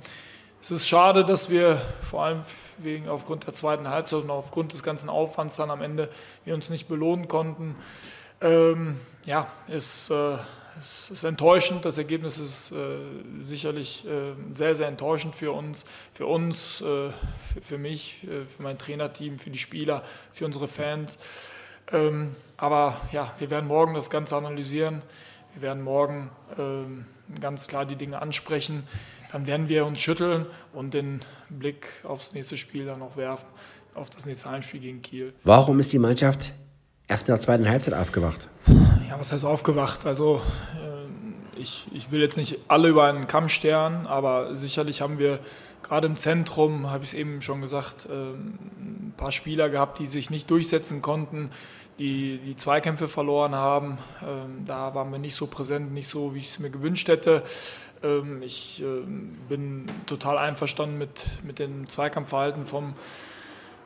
Es 0.63 0.71
ist 0.71 0.87
schade, 0.87 1.25
dass 1.25 1.49
wir 1.49 1.81
vor 2.09 2.23
allem 2.23 2.43
wegen 2.77 3.09
aufgrund 3.09 3.45
der 3.45 3.53
zweiten 3.53 3.89
Halbzeit 3.89 4.21
und 4.23 4.29
aufgrund 4.29 4.71
des 4.71 4.81
ganzen 4.81 5.09
Aufwands 5.09 5.57
dann 5.57 5.69
am 5.69 5.81
Ende 5.81 6.07
wir 6.45 6.53
uns 6.53 6.69
nicht 6.69 6.87
belohnen 6.87 7.27
konnten. 7.27 7.75
Ähm, 8.39 8.97
ja, 9.25 9.51
es, 9.67 10.09
äh, 10.09 10.37
es, 10.79 11.09
ist 11.09 11.25
enttäuschend. 11.25 11.83
Das 11.83 11.97
Ergebnis 11.97 12.39
ist 12.39 12.71
äh, 12.71 12.75
sicherlich 13.41 14.07
äh, 14.07 14.35
sehr, 14.53 14.73
sehr 14.73 14.87
enttäuschend 14.87 15.35
für 15.35 15.51
uns, 15.51 15.85
für 16.13 16.27
uns, 16.27 16.79
äh, 16.79 17.09
für, 17.09 17.11
für, 17.61 17.77
mich, 17.77 18.23
äh, 18.23 18.45
für 18.45 18.63
mein 18.63 18.77
Trainerteam, 18.77 19.39
für 19.39 19.49
die 19.49 19.59
Spieler, 19.59 20.01
für 20.31 20.45
unsere 20.45 20.69
Fans. 20.69 21.19
Ähm, 21.91 22.37
aber 22.55 23.01
ja, 23.11 23.33
wir 23.37 23.49
werden 23.49 23.67
morgen 23.67 23.95
das 23.95 24.09
Ganze 24.09 24.37
analysieren. 24.37 25.01
Wir 25.55 25.63
werden 25.63 25.83
morgen 25.83 26.31
ähm, 26.57 27.05
ganz 27.41 27.67
klar 27.67 27.85
die 27.85 27.97
Dinge 27.97 28.21
ansprechen 28.21 28.87
dann 29.33 29.47
werden 29.47 29.67
wir 29.67 29.85
uns 29.85 29.99
schütteln 29.99 30.45
und 30.73 30.93
den 30.93 31.21
Blick 31.49 31.87
aufs 32.03 32.33
nächste 32.33 32.55
Spiel 32.55 32.85
dann 32.85 33.01
auch 33.01 33.17
werfen, 33.17 33.47
auf 33.95 34.09
das 34.09 34.25
nächste 34.25 34.49
Heimspiel 34.49 34.79
gegen 34.79 35.01
Kiel. 35.01 35.33
Warum 35.43 35.79
ist 35.79 35.91
die 35.91 35.99
Mannschaft 35.99 36.53
erst 37.07 37.27
in 37.27 37.33
der 37.33 37.41
zweiten 37.41 37.67
Halbzeit 37.67 37.95
aufgewacht? 37.95 38.47
Ja, 39.09 39.19
was 39.19 39.33
heißt 39.33 39.43
aufgewacht? 39.43 40.05
Also 40.05 40.41
äh, 40.75 41.59
ich, 41.59 41.87
ich 41.93 42.11
will 42.11 42.21
jetzt 42.21 42.37
nicht 42.37 42.59
alle 42.67 42.89
über 42.89 43.05
einen 43.05 43.27
Kamm 43.27 43.49
stern, 43.49 44.05
aber 44.05 44.55
sicherlich 44.55 45.01
haben 45.01 45.17
wir 45.17 45.39
gerade 45.81 46.07
im 46.07 46.15
Zentrum, 46.15 46.91
habe 46.91 47.03
ich 47.03 47.09
es 47.09 47.13
eben 47.15 47.41
schon 47.41 47.61
gesagt, 47.61 48.05
äh, 48.05 48.11
ein 48.11 49.13
paar 49.17 49.31
Spieler 49.31 49.69
gehabt, 49.69 49.99
die 49.99 50.05
sich 50.05 50.29
nicht 50.29 50.49
durchsetzen 50.51 51.01
konnten, 51.01 51.49
die 51.99 52.39
die 52.39 52.55
Zweikämpfe 52.55 53.07
verloren 53.07 53.55
haben. 53.55 53.97
Ähm, 54.21 54.65
da 54.65 54.95
waren 54.95 55.11
wir 55.11 55.19
nicht 55.19 55.35
so 55.35 55.47
präsent, 55.47 55.93
nicht 55.93 56.07
so, 56.07 56.33
wie 56.33 56.39
ich 56.39 56.49
es 56.49 56.59
mir 56.59 56.69
gewünscht 56.69 57.07
hätte. 57.07 57.43
Ähm, 58.03 58.41
ich 58.41 58.81
ähm, 58.81 59.37
bin 59.47 59.87
total 60.05 60.37
einverstanden 60.37 60.97
mit, 60.97 61.43
mit 61.43 61.59
dem 61.59 61.87
Zweikampfverhalten 61.87 62.65
vom, 62.65 62.93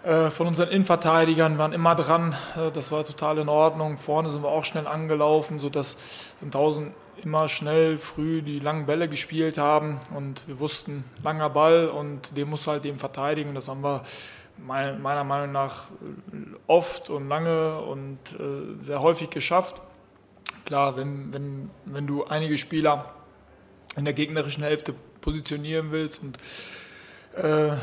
äh, 0.03 0.29
von 0.29 0.47
unseren 0.47 0.69
Innenverteidigern, 0.69 1.57
waren 1.57 1.73
immer 1.73 1.95
dran. 1.95 2.35
Äh, 2.55 2.71
das 2.71 2.91
war 2.91 3.03
total 3.03 3.37
in 3.37 3.49
Ordnung. 3.49 3.97
Vorne 3.97 4.29
sind 4.29 4.43
wir 4.43 4.49
auch 4.49 4.65
schnell 4.65 4.87
angelaufen, 4.87 5.59
sodass 5.59 5.97
1000 6.43 6.93
immer 7.23 7.47
schnell 7.47 7.97
früh 7.97 8.41
die 8.41 8.59
langen 8.59 8.85
Bälle 8.85 9.09
gespielt 9.09 9.57
haben 9.57 9.99
und 10.15 10.47
wir 10.47 10.59
wussten, 10.59 11.03
langer 11.23 11.49
Ball 11.49 11.87
und 11.87 12.37
den 12.37 12.47
muss 12.47 12.67
halt 12.67 12.85
eben 12.85 12.99
verteidigen. 12.99 13.55
Das 13.55 13.67
haben 13.67 13.81
wir 13.81 14.03
meiner 14.59 15.23
Meinung 15.23 15.51
nach 15.51 15.85
oft 16.67 17.09
und 17.09 17.27
lange 17.27 17.79
und 17.81 18.19
äh, 18.39 18.83
sehr 18.83 19.01
häufig 19.01 19.29
geschafft. 19.29 19.81
Klar, 20.65 20.95
wenn, 20.95 21.33
wenn, 21.33 21.69
wenn 21.85 22.07
du 22.07 22.25
einige 22.25 22.57
Spieler 22.57 23.16
in 23.97 24.05
der 24.05 24.13
gegnerischen 24.13 24.63
Hälfte 24.63 24.93
positionieren 25.21 25.91
willst 25.91 26.21
und 26.23 26.37
äh, 27.35 27.75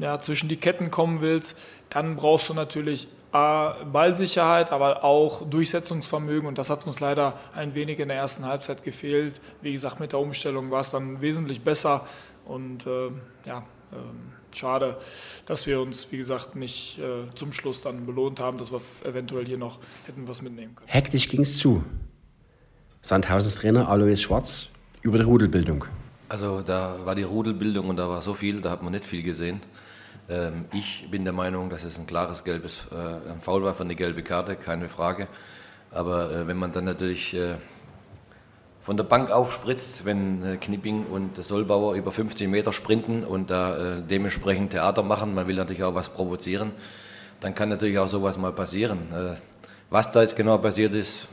ja, 0.00 0.20
zwischen 0.20 0.48
die 0.48 0.56
Ketten 0.56 0.90
kommen 0.90 1.20
willst, 1.20 1.58
dann 1.90 2.16
brauchst 2.16 2.48
du 2.48 2.54
natürlich 2.54 3.08
A, 3.32 3.84
Ballsicherheit, 3.84 4.70
aber 4.70 5.02
auch 5.02 5.48
Durchsetzungsvermögen 5.48 6.46
und 6.46 6.56
das 6.56 6.70
hat 6.70 6.86
uns 6.86 7.00
leider 7.00 7.34
ein 7.54 7.74
wenig 7.74 7.98
in 7.98 8.08
der 8.08 8.16
ersten 8.16 8.44
Halbzeit 8.44 8.84
gefehlt. 8.84 9.40
Wie 9.60 9.72
gesagt, 9.72 9.98
mit 9.98 10.12
der 10.12 10.20
Umstellung 10.20 10.70
war 10.70 10.80
es 10.80 10.90
dann 10.90 11.20
wesentlich 11.20 11.62
besser 11.62 12.06
und 12.44 12.86
äh, 12.86 13.08
ja, 13.46 13.58
äh, 13.90 14.56
schade, 14.56 14.96
dass 15.46 15.66
wir 15.66 15.80
uns, 15.80 16.12
wie 16.12 16.18
gesagt, 16.18 16.54
nicht 16.54 16.98
äh, 16.98 17.34
zum 17.34 17.52
Schluss 17.52 17.80
dann 17.80 18.06
belohnt 18.06 18.38
haben, 18.38 18.58
dass 18.58 18.70
wir 18.70 18.80
eventuell 19.04 19.46
hier 19.46 19.58
noch 19.58 19.80
hätten 20.06 20.28
was 20.28 20.40
mitnehmen 20.42 20.76
können. 20.76 20.88
Hektisch 20.88 21.28
ging 21.28 21.40
es 21.40 21.58
zu. 21.58 21.82
Sandhausens 23.02 23.56
Trainer 23.56 23.88
Alois 23.88 24.16
Schwarz 24.16 24.68
über 25.04 25.18
die 25.18 25.24
Rudelbildung. 25.24 25.84
Also 26.28 26.62
da 26.62 26.96
war 27.04 27.14
die 27.14 27.22
Rudelbildung 27.22 27.88
und 27.90 27.96
da 27.96 28.08
war 28.08 28.22
so 28.22 28.34
viel, 28.34 28.60
da 28.62 28.70
hat 28.70 28.82
man 28.82 28.92
nicht 28.92 29.04
viel 29.04 29.22
gesehen. 29.22 29.60
Ähm, 30.28 30.64
ich 30.72 31.06
bin 31.10 31.24
der 31.24 31.34
Meinung, 31.34 31.68
dass 31.68 31.84
es 31.84 31.98
ein 31.98 32.06
klares 32.06 32.42
gelbes, 32.42 32.86
äh, 32.90 33.30
ein 33.30 33.40
Foul 33.40 33.62
war 33.62 33.74
für 33.74 33.84
eine 33.84 33.94
gelbe 33.94 34.22
Karte, 34.22 34.56
keine 34.56 34.88
Frage. 34.88 35.28
Aber 35.90 36.32
äh, 36.32 36.46
wenn 36.46 36.56
man 36.56 36.72
dann 36.72 36.86
natürlich 36.86 37.34
äh, 37.34 37.56
von 38.80 38.96
der 38.96 39.04
Bank 39.04 39.30
aufspritzt, 39.30 40.06
wenn 40.06 40.58
Knipping 40.60 41.04
und 41.06 41.42
Sollbauer 41.42 41.94
über 41.94 42.10
15 42.10 42.50
Meter 42.50 42.72
sprinten 42.72 43.24
und 43.24 43.48
da 43.48 44.00
dementsprechend 44.00 44.72
Theater 44.72 45.02
machen, 45.02 45.34
man 45.34 45.46
will 45.46 45.56
natürlich 45.56 45.82
auch 45.82 45.94
was 45.94 46.10
provozieren, 46.10 46.72
dann 47.40 47.54
kann 47.54 47.70
natürlich 47.70 47.98
auch 47.98 48.08
sowas 48.08 48.36
mal 48.36 48.52
passieren. 48.52 48.98
Was 49.88 50.12
da 50.12 50.20
jetzt 50.20 50.36
genau 50.36 50.58
passiert 50.58 50.92
ist, 50.92 51.28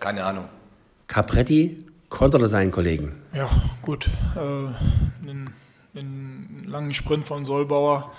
keine 0.00 0.24
Ahnung. 0.24 0.46
Capretti 1.06 1.84
konterte 2.08 2.48
seinen 2.48 2.70
Kollegen. 2.70 3.14
Ja, 3.32 3.50
gut. 3.82 4.08
Äh, 4.36 5.26
den, 5.26 5.50
den, 5.94 6.64
langen 6.66 6.94
Sprint 6.94 7.24
von 7.24 7.44
Solbauer 7.44 8.12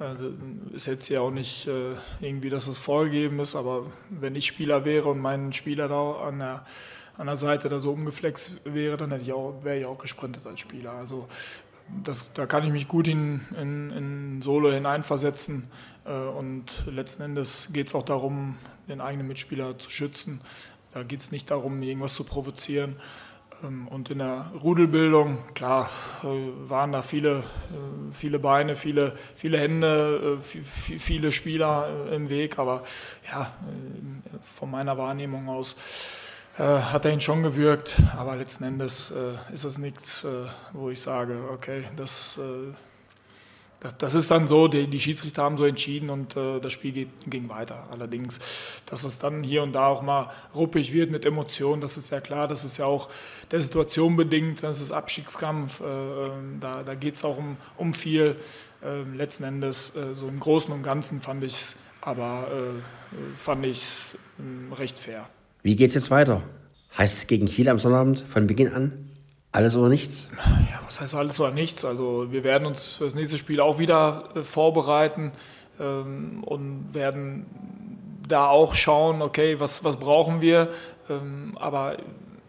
äh, 0.00 0.74
ist 0.74 0.86
jetzt 0.86 1.08
ja 1.08 1.20
auch 1.20 1.30
nicht 1.30 1.66
äh, 1.68 1.94
irgendwie, 2.20 2.50
dass 2.50 2.66
es 2.66 2.78
vorgegeben 2.78 3.38
ist, 3.40 3.54
aber 3.54 3.86
wenn 4.10 4.34
ich 4.34 4.46
Spieler 4.46 4.84
wäre 4.84 5.08
und 5.10 5.20
mein 5.20 5.52
Spieler 5.52 5.88
da 5.88 6.12
an 6.12 6.38
der, 6.38 6.66
an 7.16 7.26
der 7.26 7.36
Seite 7.36 7.68
da 7.68 7.80
so 7.80 7.92
umgeflext 7.92 8.62
wäre, 8.64 8.96
dann 8.96 9.10
hätte 9.10 9.22
ich 9.22 9.32
auch, 9.32 9.62
wäre 9.62 9.78
ich 9.78 9.86
auch 9.86 9.98
gesprintet 9.98 10.46
als 10.46 10.60
Spieler. 10.60 10.92
Also 10.92 11.28
das, 12.02 12.32
da 12.32 12.46
kann 12.46 12.64
ich 12.64 12.72
mich 12.72 12.88
gut 12.88 13.08
in, 13.08 13.40
in, 13.60 13.90
in 13.90 14.42
Solo 14.42 14.72
hineinversetzen. 14.72 15.70
Äh, 16.04 16.12
und 16.12 16.64
letzten 16.86 17.22
Endes 17.22 17.70
geht 17.72 17.88
es 17.88 17.94
auch 17.94 18.04
darum, 18.04 18.56
den 18.88 19.00
eigenen 19.00 19.28
Mitspieler 19.28 19.78
zu 19.78 19.90
schützen. 19.90 20.40
Da 20.94 21.02
geht 21.02 21.20
es 21.20 21.32
nicht 21.32 21.50
darum, 21.50 21.82
irgendwas 21.82 22.14
zu 22.14 22.22
provozieren. 22.22 22.94
Ähm, 23.64 23.88
und 23.88 24.10
in 24.10 24.18
der 24.18 24.52
Rudelbildung, 24.62 25.38
klar, 25.54 25.90
äh, 26.22 26.26
waren 26.68 26.92
da 26.92 27.02
viele, 27.02 27.38
äh, 27.38 28.12
viele 28.12 28.38
Beine, 28.38 28.76
viele, 28.76 29.14
viele 29.34 29.58
Hände, 29.58 30.38
äh, 30.38 30.98
viele 30.98 31.32
Spieler 31.32 31.88
im 32.12 32.30
Weg. 32.30 32.60
Aber 32.60 32.84
ja, 33.28 33.52
von 34.42 34.70
meiner 34.70 34.96
Wahrnehmung 34.96 35.48
aus 35.48 35.76
hat 36.56 37.04
er 37.04 37.12
ihn 37.12 37.20
schon 37.20 37.42
gewürgt. 37.42 38.00
Aber 38.16 38.36
letzten 38.36 38.62
Endes 38.62 39.12
ist 39.52 39.64
es 39.64 39.76
nichts, 39.76 40.24
wo 40.72 40.88
ich 40.88 41.00
sage, 41.00 41.48
okay, 41.52 41.82
das 41.96 42.38
das, 43.84 43.98
das, 43.98 44.14
ist 44.14 44.30
dann 44.30 44.48
so, 44.48 44.66
die, 44.66 44.88
die, 44.88 44.98
Schiedsrichter 44.98 45.42
haben 45.42 45.56
so 45.56 45.64
entschieden 45.64 46.08
und 46.08 46.36
äh, 46.36 46.58
das 46.58 46.72
Spiel 46.72 46.92
geht, 46.92 47.08
ging 47.26 47.48
weiter. 47.48 47.86
Allerdings, 47.90 48.40
dass 48.86 49.04
es 49.04 49.18
dann 49.18 49.42
hier 49.42 49.62
und 49.62 49.74
da 49.74 49.86
auch 49.88 50.02
mal 50.02 50.30
ruppig 50.54 50.92
wird 50.92 51.10
mit 51.10 51.24
Emotionen, 51.24 51.80
das 51.82 51.96
ist 51.96 52.10
ja 52.10 52.20
klar, 52.20 52.48
das 52.48 52.64
ist 52.64 52.78
ja 52.78 52.86
auch 52.86 53.10
der 53.50 53.60
Situation 53.60 54.16
bedingt, 54.16 54.62
das 54.62 54.80
ist 54.80 54.90
Abstiegskampf, 54.90 55.80
äh, 55.80 55.84
ähm, 55.84 56.58
da, 56.60 56.82
da 56.82 56.94
geht 56.94 57.16
es 57.16 57.24
auch 57.24 57.36
um, 57.36 57.58
um 57.76 57.92
viel. 57.94 58.36
Äh, 58.82 59.02
letzten 59.16 59.44
Endes, 59.44 59.96
äh, 59.96 60.14
so 60.14 60.28
im 60.28 60.40
Großen 60.40 60.72
und 60.72 60.82
Ganzen 60.82 61.20
fand 61.20 61.44
ich 61.44 61.54
es 61.54 61.76
aber 62.00 62.48
äh, 62.50 63.38
fand 63.38 63.64
ich 63.64 63.82
ähm, 64.38 64.72
recht 64.72 64.98
fair. 64.98 65.28
Wie 65.62 65.76
geht 65.76 65.88
es 65.88 65.94
jetzt 65.94 66.10
weiter? 66.10 66.42
Heißt 66.98 67.16
es 67.16 67.26
gegen 67.26 67.46
Kiel 67.46 67.68
am 67.68 67.78
Sonnabend 67.78 68.24
von 68.28 68.46
Beginn 68.46 68.72
an? 68.72 69.03
Alles 69.54 69.76
oder 69.76 69.88
nichts? 69.88 70.28
Ja, 70.68 70.80
was 70.84 71.00
heißt 71.00 71.14
alles 71.14 71.38
oder 71.38 71.52
nichts? 71.52 71.84
Also 71.84 72.32
wir 72.32 72.42
werden 72.42 72.66
uns 72.66 72.94
für 72.94 73.04
das 73.04 73.14
nächste 73.14 73.38
Spiel 73.38 73.60
auch 73.60 73.78
wieder 73.78 74.30
äh, 74.34 74.42
vorbereiten 74.42 75.30
ähm, 75.78 76.42
und 76.42 76.92
werden 76.92 77.46
da 78.26 78.48
auch 78.48 78.74
schauen, 78.74 79.22
okay, 79.22 79.60
was, 79.60 79.84
was 79.84 79.96
brauchen 80.00 80.40
wir? 80.40 80.70
Ähm, 81.08 81.52
aber 81.54 81.98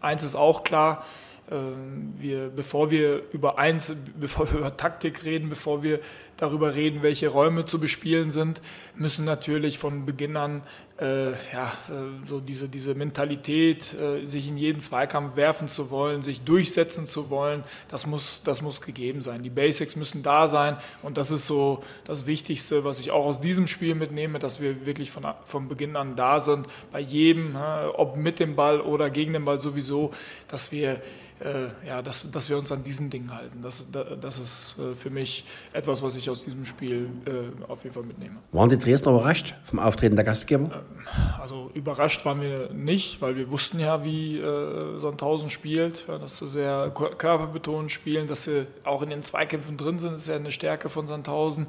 eins 0.00 0.24
ist 0.24 0.34
auch 0.34 0.64
klar, 0.64 1.04
wir, 1.48 2.48
bevor 2.48 2.90
wir 2.90 3.22
über 3.30 3.56
eins, 3.56 3.96
bevor 4.18 4.50
wir 4.50 4.58
über 4.58 4.76
Taktik 4.76 5.22
reden, 5.22 5.48
bevor 5.48 5.84
wir 5.84 6.00
darüber 6.36 6.74
reden, 6.74 7.02
welche 7.02 7.28
Räume 7.28 7.66
zu 7.66 7.78
bespielen 7.78 8.30
sind, 8.30 8.60
müssen 8.96 9.24
natürlich 9.24 9.78
von 9.78 10.06
Beginn 10.06 10.36
an 10.36 10.62
äh, 10.98 11.30
ja, 11.52 11.72
äh, 11.90 12.26
so 12.26 12.40
diese, 12.40 12.68
diese 12.68 12.94
Mentalität, 12.94 13.94
äh, 13.94 14.26
sich 14.26 14.48
in 14.48 14.56
jeden 14.56 14.80
Zweikampf 14.80 15.36
werfen 15.36 15.68
zu 15.68 15.90
wollen, 15.90 16.22
sich 16.22 16.40
durchsetzen 16.42 17.06
zu 17.06 17.28
wollen, 17.28 17.64
das 17.88 18.06
muss, 18.06 18.42
das 18.44 18.62
muss 18.62 18.80
gegeben 18.80 19.20
sein. 19.20 19.42
Die 19.42 19.50
Basics 19.50 19.94
müssen 19.96 20.22
da 20.22 20.48
sein 20.48 20.78
und 21.02 21.18
das 21.18 21.30
ist 21.30 21.46
so 21.46 21.82
das 22.04 22.26
Wichtigste, 22.26 22.84
was 22.84 22.98
ich 22.98 23.10
auch 23.10 23.26
aus 23.26 23.40
diesem 23.40 23.66
Spiel 23.66 23.94
mitnehme, 23.94 24.38
dass 24.38 24.60
wir 24.60 24.86
wirklich 24.86 25.10
von, 25.10 25.26
von 25.44 25.68
Beginn 25.68 25.96
an 25.96 26.16
da 26.16 26.40
sind, 26.40 26.66
bei 26.92 27.00
jedem, 27.00 27.56
ob 27.94 28.16
mit 28.16 28.40
dem 28.40 28.56
Ball 28.56 28.80
oder 28.80 29.10
gegen 29.10 29.34
den 29.34 29.44
Ball 29.44 29.60
sowieso, 29.60 30.12
dass 30.48 30.72
wir 30.72 31.02
äh, 31.40 31.86
ja, 31.86 32.02
dass, 32.02 32.30
dass 32.30 32.48
wir 32.48 32.56
uns 32.56 32.72
an 32.72 32.82
diesen 32.82 33.10
Dingen 33.10 33.34
halten. 33.34 33.60
Das, 33.62 33.88
das 33.90 34.38
ist 34.38 34.76
äh, 34.78 34.94
für 34.94 35.10
mich 35.10 35.44
etwas, 35.72 36.02
was 36.02 36.16
ich 36.16 36.30
aus 36.30 36.44
diesem 36.44 36.64
Spiel 36.64 37.10
äh, 37.26 37.70
auf 37.70 37.82
jeden 37.84 37.94
Fall 37.94 38.04
mitnehme. 38.04 38.36
Waren 38.52 38.68
die 38.68 38.78
Dresdner 38.78 39.12
überrascht 39.12 39.54
vom 39.64 39.78
Auftreten 39.78 40.16
der 40.16 40.24
Gastgeber? 40.24 40.64
Ähm, 40.64 41.06
also 41.40 41.70
überrascht 41.74 42.24
waren 42.24 42.40
wir 42.40 42.70
nicht, 42.72 43.20
weil 43.20 43.36
wir 43.36 43.50
wussten 43.50 43.78
ja, 43.80 44.04
wie 44.04 44.38
äh, 44.38 44.98
Sandhausen 44.98 45.50
spielt, 45.50 46.06
ja, 46.08 46.18
dass 46.18 46.38
sie 46.38 46.48
sehr 46.48 46.90
körperbetont 46.90 47.92
spielen, 47.92 48.26
dass 48.26 48.44
sie 48.44 48.66
auch 48.84 49.02
in 49.02 49.10
den 49.10 49.22
Zweikämpfen 49.22 49.76
drin 49.76 49.98
sind, 49.98 50.14
ist 50.14 50.28
ja 50.28 50.36
eine 50.36 50.52
Stärke 50.52 50.88
von 50.88 51.06
Sandhausen. 51.06 51.66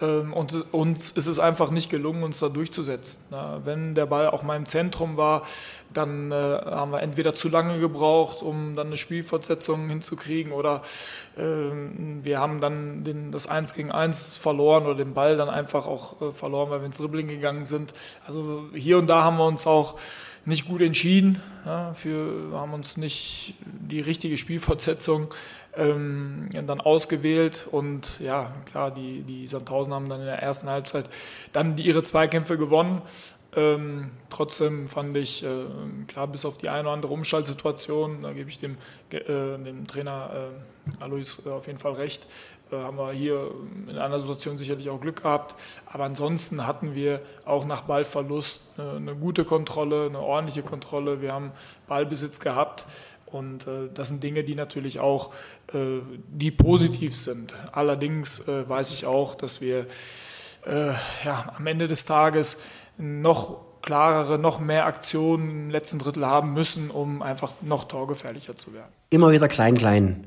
Ähm, 0.00 0.32
und 0.32 0.72
uns 0.72 1.10
ist 1.10 1.26
es 1.26 1.38
einfach 1.38 1.70
nicht 1.70 1.90
gelungen, 1.90 2.22
uns 2.22 2.38
da 2.40 2.48
durchzusetzen. 2.48 3.24
Wenn 3.64 3.94
der 3.94 4.06
Ball 4.06 4.28
auch 4.28 4.42
mal 4.42 4.56
im 4.56 4.66
Zentrum 4.66 5.16
war, 5.16 5.42
dann 5.92 6.30
äh, 6.30 6.34
haben 6.34 6.92
wir 6.92 7.02
entweder 7.02 7.34
zu 7.34 7.48
lange 7.48 7.78
gebraucht, 7.78 8.42
um 8.42 8.76
dann 8.76 8.88
eine 8.88 8.96
Spielfortsetzung 8.96 9.88
hinzukriegen, 9.88 10.52
oder 10.52 10.82
ähm, 11.36 12.20
wir 12.22 12.38
haben 12.38 12.60
dann 12.60 13.30
das 13.32 13.46
1 13.46 13.74
gegen 13.74 13.90
1 13.90 14.36
verloren 14.36 14.84
oder 14.84 14.96
den 14.96 15.14
Ball 15.14 15.36
dann 15.36 15.48
einfach 15.48 15.86
auch 15.86 16.20
äh, 16.20 16.32
verloren, 16.32 16.70
weil 16.70 16.80
wir 16.80 16.86
ins 16.86 16.98
Dribbling 16.98 17.28
gegangen 17.28 17.64
sind. 17.64 17.92
Also 18.26 18.64
hier 18.74 18.98
und 18.98 19.08
da 19.08 19.22
haben 19.22 19.38
wir 19.38 19.46
uns 19.46 19.66
auch 19.66 19.98
nicht 20.44 20.66
gut 20.66 20.80
entschieden. 20.80 21.40
Ja, 21.66 21.92
haben 22.54 22.72
uns 22.72 22.96
nicht 22.96 23.54
die 23.64 24.00
richtige 24.00 24.38
Spielfortsetzung 24.38 25.28
ähm, 25.76 26.48
dann 26.52 26.80
ausgewählt. 26.80 27.68
Und 27.70 28.20
ja, 28.20 28.52
klar, 28.66 28.90
die, 28.90 29.22
die 29.22 29.46
Sandhausen 29.46 29.92
haben 29.92 30.08
dann 30.08 30.20
in 30.20 30.26
der 30.26 30.42
ersten 30.42 30.68
Halbzeit 30.68 31.06
dann 31.52 31.76
die, 31.76 31.84
ihre 31.84 32.02
Zweikämpfe 32.02 32.58
gewonnen. 32.58 33.02
Ähm, 33.56 34.10
trotzdem 34.28 34.88
fand 34.88 35.16
ich, 35.16 35.42
äh, 35.42 35.48
klar, 36.06 36.26
bis 36.26 36.44
auf 36.44 36.58
die 36.58 36.68
eine 36.68 36.82
oder 36.82 36.92
andere 36.92 37.12
Umschaltsituation, 37.12 38.22
da 38.22 38.32
gebe 38.32 38.50
ich 38.50 38.58
dem, 38.58 38.76
äh, 39.10 39.24
dem 39.24 39.86
Trainer 39.86 40.30
äh, 41.00 41.02
Alois 41.02 41.38
auf 41.50 41.66
jeden 41.66 41.78
Fall 41.78 41.94
recht, 41.94 42.26
äh, 42.70 42.76
haben 42.76 42.98
wir 42.98 43.10
hier 43.12 43.50
in 43.88 43.96
einer 43.96 44.20
Situation 44.20 44.58
sicherlich 44.58 44.90
auch 44.90 45.00
Glück 45.00 45.22
gehabt. 45.22 45.54
Aber 45.86 46.04
ansonsten 46.04 46.66
hatten 46.66 46.94
wir 46.94 47.22
auch 47.46 47.64
nach 47.64 47.82
Ballverlust 47.82 48.62
eine, 48.76 48.92
eine 48.92 49.16
gute 49.16 49.44
Kontrolle, 49.44 50.06
eine 50.06 50.20
ordentliche 50.20 50.62
Kontrolle. 50.62 51.22
Wir 51.22 51.32
haben 51.32 51.52
Ballbesitz 51.86 52.40
gehabt. 52.40 52.84
Und 53.32 53.66
äh, 53.66 53.88
das 53.92 54.08
sind 54.08 54.22
Dinge, 54.22 54.44
die 54.44 54.54
natürlich 54.54 55.00
auch, 55.00 55.32
äh, 55.72 56.00
die 56.28 56.50
positiv 56.50 57.16
sind. 57.16 57.54
Allerdings 57.72 58.46
äh, 58.48 58.68
weiß 58.68 58.92
ich 58.92 59.06
auch, 59.06 59.34
dass 59.34 59.60
wir 59.60 59.86
ja, 61.24 61.54
am 61.56 61.66
Ende 61.66 61.88
des 61.88 62.04
Tages 62.04 62.62
noch 62.98 63.60
klarere, 63.80 64.38
noch 64.38 64.60
mehr 64.60 64.84
Aktionen 64.84 65.48
im 65.48 65.70
letzten 65.70 65.98
Drittel 65.98 66.26
haben 66.26 66.52
müssen, 66.52 66.90
um 66.90 67.22
einfach 67.22 67.52
noch 67.62 67.84
torgefährlicher 67.84 68.54
zu 68.54 68.74
werden. 68.74 68.92
Immer 69.08 69.30
wieder 69.32 69.48
klein, 69.48 69.76
klein. 69.76 70.26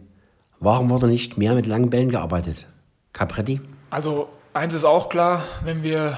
Warum 0.60 0.90
wurde 0.90 1.08
nicht 1.08 1.38
mehr 1.38 1.54
mit 1.54 1.68
langen 1.68 1.92
Bällen 1.92 2.10
gearbeitet? 2.10 2.66
Capretti? 3.14 3.62
Also 3.92 4.30
eins 4.54 4.74
ist 4.74 4.86
auch 4.86 5.10
klar, 5.10 5.44
wenn 5.64 5.84
wir 5.84 6.18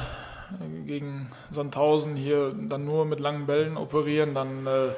gegen 0.85 1.29
Sandhausen 1.51 2.15
hier 2.15 2.53
dann 2.53 2.85
nur 2.85 3.05
mit 3.05 3.19
langen 3.19 3.45
Bällen 3.45 3.77
operieren, 3.77 4.33
dann 4.33 4.67
äh, 4.67 4.89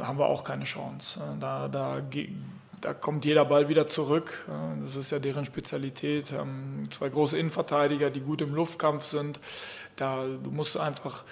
haben 0.00 0.18
wir 0.18 0.26
auch 0.26 0.44
keine 0.44 0.64
Chance. 0.64 1.20
Da, 1.40 1.68
da 1.68 2.00
da 2.82 2.92
kommt 2.94 3.24
jeder 3.24 3.44
Ball 3.44 3.68
wieder 3.68 3.86
zurück. 3.86 4.44
Das 4.82 4.96
ist 4.96 5.10
ja 5.12 5.20
deren 5.20 5.44
Spezialität. 5.44 6.32
Haben 6.32 6.88
zwei 6.90 7.08
große 7.08 7.38
Innenverteidiger, 7.38 8.10
die 8.10 8.20
gut 8.20 8.42
im 8.42 8.54
Luftkampf 8.54 9.04
sind. 9.04 9.40
Da, 9.96 10.24
du 10.26 10.50
musst 10.50 10.76
einfach 10.76 11.22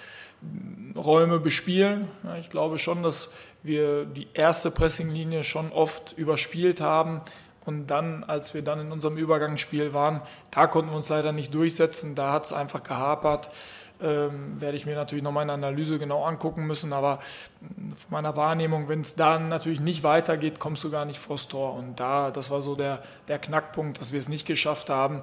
Räume 0.95 1.39
bespielen. 1.39 2.07
Ich 2.39 2.49
glaube 2.49 2.77
schon, 2.77 3.03
dass 3.03 3.33
wir 3.63 4.05
die 4.05 4.27
erste 4.33 4.71
Pressinglinie 4.71 5.43
schon 5.43 5.71
oft 5.71 6.13
überspielt 6.17 6.79
haben. 6.79 7.21
Und 7.65 7.87
dann, 7.87 8.23
als 8.23 8.53
wir 8.53 8.63
dann 8.63 8.79
in 8.79 8.91
unserem 8.91 9.17
Übergangsspiel 9.17 9.93
waren, 9.93 10.21
da 10.49 10.67
konnten 10.67 10.89
wir 10.91 10.97
uns 10.97 11.09
leider 11.09 11.31
nicht 11.31 11.53
durchsetzen. 11.53 12.15
Da 12.15 12.31
hat 12.31 12.45
es 12.45 12.53
einfach 12.53 12.81
gehapert. 12.81 13.49
Ähm, 14.01 14.59
werde 14.59 14.77
ich 14.77 14.85
mir 14.85 14.95
natürlich 14.95 15.23
noch 15.23 15.31
meine 15.31 15.53
Analyse 15.53 15.99
genau 15.99 16.23
angucken 16.23 16.65
müssen. 16.65 16.91
Aber 16.91 17.19
von 17.59 18.09
meiner 18.09 18.35
Wahrnehmung, 18.35 18.89
wenn 18.89 19.01
es 19.01 19.15
dann 19.15 19.49
natürlich 19.49 19.79
nicht 19.79 20.03
weitergeht, 20.03 20.59
kommst 20.59 20.83
du 20.83 20.89
gar 20.89 21.05
nicht 21.05 21.19
vors 21.19 21.47
Tor. 21.47 21.75
Und 21.75 21.99
da, 21.99 22.31
das 22.31 22.49
war 22.49 22.61
so 22.61 22.75
der, 22.75 23.03
der 23.27 23.37
Knackpunkt, 23.37 23.99
dass 23.99 24.11
wir 24.11 24.19
es 24.19 24.27
nicht 24.27 24.47
geschafft 24.47 24.89
haben, 24.89 25.21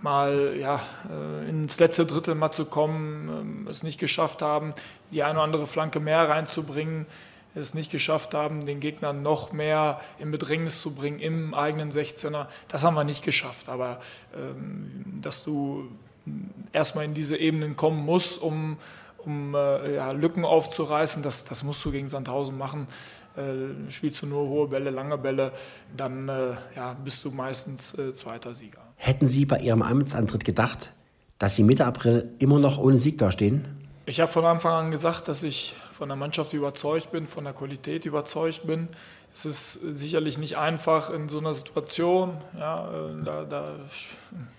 mal 0.00 0.56
ja, 0.58 0.80
äh, 1.10 1.48
ins 1.48 1.78
letzte 1.80 2.06
Drittel 2.06 2.34
mal 2.34 2.52
zu 2.52 2.64
kommen, 2.64 3.28
ähm, 3.28 3.68
es 3.68 3.82
nicht 3.82 3.98
geschafft 3.98 4.42
haben, 4.42 4.70
die 5.10 5.22
eine 5.22 5.34
oder 5.34 5.42
andere 5.42 5.66
Flanke 5.66 6.00
mehr 6.00 6.28
reinzubringen, 6.28 7.06
es 7.54 7.74
nicht 7.74 7.90
geschafft 7.90 8.34
haben, 8.34 8.66
den 8.66 8.80
Gegner 8.80 9.12
noch 9.12 9.52
mehr 9.52 10.00
in 10.18 10.30
Bedrängnis 10.30 10.80
zu 10.80 10.94
bringen 10.94 11.20
im 11.20 11.54
eigenen 11.54 11.90
16er. 11.90 12.46
Das 12.68 12.84
haben 12.84 12.94
wir 12.94 13.04
nicht 13.04 13.24
geschafft. 13.24 13.68
Aber 13.68 14.00
ähm, 14.34 15.20
dass 15.22 15.44
du 15.44 15.88
erstmal 16.72 17.04
in 17.04 17.14
diese 17.14 17.36
Ebenen 17.36 17.76
kommen 17.76 18.04
muss, 18.04 18.38
um, 18.38 18.76
um 19.18 19.54
äh, 19.54 19.96
ja, 19.96 20.12
Lücken 20.12 20.44
aufzureißen. 20.44 21.22
Das, 21.22 21.44
das 21.44 21.62
musst 21.62 21.84
du 21.84 21.90
gegen 21.90 22.08
Sandhausen 22.08 22.56
machen. 22.56 22.86
Äh, 23.36 23.90
spielst 23.90 24.22
du 24.22 24.26
nur 24.26 24.48
hohe 24.48 24.68
Bälle, 24.68 24.90
lange 24.90 25.18
Bälle, 25.18 25.52
dann 25.96 26.28
äh, 26.28 26.52
ja, 26.76 26.94
bist 27.02 27.24
du 27.24 27.30
meistens 27.30 27.98
äh, 27.98 28.14
zweiter 28.14 28.54
Sieger. 28.54 28.80
Hätten 28.96 29.26
Sie 29.26 29.44
bei 29.44 29.58
Ihrem 29.58 29.82
Amtsantritt 29.82 30.44
gedacht, 30.44 30.92
dass 31.38 31.56
Sie 31.56 31.64
Mitte 31.64 31.84
April 31.84 32.30
immer 32.38 32.60
noch 32.60 32.78
ohne 32.78 32.96
Sieg 32.96 33.18
dastehen? 33.18 33.66
Ich 34.06 34.20
habe 34.20 34.30
von 34.30 34.44
Anfang 34.44 34.72
an 34.72 34.90
gesagt, 34.90 35.28
dass 35.28 35.42
ich 35.42 35.74
von 35.90 36.08
der 36.08 36.16
Mannschaft 36.16 36.52
überzeugt 36.52 37.10
bin, 37.10 37.26
von 37.26 37.44
der 37.44 37.54
Qualität 37.54 38.04
überzeugt 38.04 38.66
bin. 38.66 38.88
Es 39.34 39.44
ist 39.44 39.72
sicherlich 39.72 40.38
nicht 40.38 40.56
einfach 40.56 41.10
in 41.10 41.28
so 41.28 41.38
einer 41.38 41.52
Situation. 41.52 42.40
Ja, 42.56 42.88
äh, 42.88 43.24
da, 43.24 43.42
da 43.42 43.74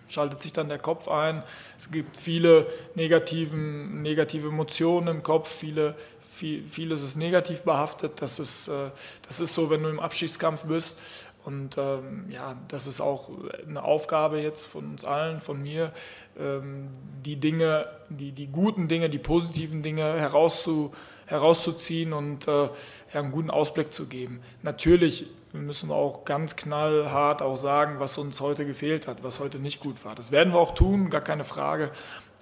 schaltet 0.10 0.42
sich 0.42 0.52
dann 0.52 0.68
der 0.68 0.80
Kopf 0.80 1.08
ein. 1.08 1.44
Es 1.80 1.92
gibt 1.92 2.18
viele 2.18 2.68
negativen, 2.94 4.02
negative 4.02 4.50
Emotionen 4.50 5.08
im 5.08 5.24
Kopf, 5.24 5.50
viele, 5.50 5.96
viel, 6.30 6.68
vieles 6.68 7.04
ist 7.04 7.16
negativ 7.16 7.64
behaftet. 7.64 8.22
Das 8.22 8.38
ist, 8.38 8.68
äh, 8.68 8.92
das 9.26 9.40
ist 9.40 9.54
so, 9.54 9.70
wenn 9.70 9.82
du 9.82 9.88
im 9.88 10.02
Abschiedskampf 10.02 10.66
bist. 10.66 11.00
Und 11.46 11.78
ähm, 11.78 12.26
ja, 12.30 12.58
das 12.68 12.86
ist 12.86 13.00
auch 13.00 13.30
eine 13.66 13.82
Aufgabe 13.82 14.42
jetzt 14.42 14.66
von 14.66 14.86
uns 14.90 15.06
allen, 15.06 15.40
von 15.40 15.62
mir, 15.62 15.94
ähm, 16.38 16.90
die 17.24 17.38
Dinge, 17.38 17.86
die, 18.10 18.34
die 18.34 18.48
guten 18.48 18.90
Dinge, 18.90 19.10
die 19.10 19.20
positiven 19.20 19.84
Dinge 19.84 20.02
herauszu, 20.02 20.92
herauszuziehen 21.26 22.14
und 22.14 22.48
äh, 22.48 22.70
einen 23.14 23.32
guten 23.32 23.50
Ausblick 23.50 23.94
zu 23.94 24.08
geben. 24.08 24.42
Natürlich 24.64 25.28
müssen 25.54 25.90
wir 25.90 25.96
auch 25.96 26.26
ganz 26.26 26.56
knallhart 26.56 27.42
auch 27.42 27.56
sagen, 27.56 28.00
was 28.00 28.18
uns 28.18 28.42
heute 28.42 28.66
gefehlt 28.66 29.08
hat, 29.08 29.24
was 29.24 29.40
heute 29.40 29.60
nicht 29.60 29.80
gut 29.80 30.04
war. 30.06 30.16
Das 30.16 30.32
werden 30.32 30.54
wir 30.54 30.60
auch 30.60 30.76
tun, 30.76 31.10
gar 31.10 31.22
keine 31.22 31.44
Frage. 31.44 31.92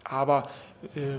Aber 0.03 0.49
äh, 0.95 1.17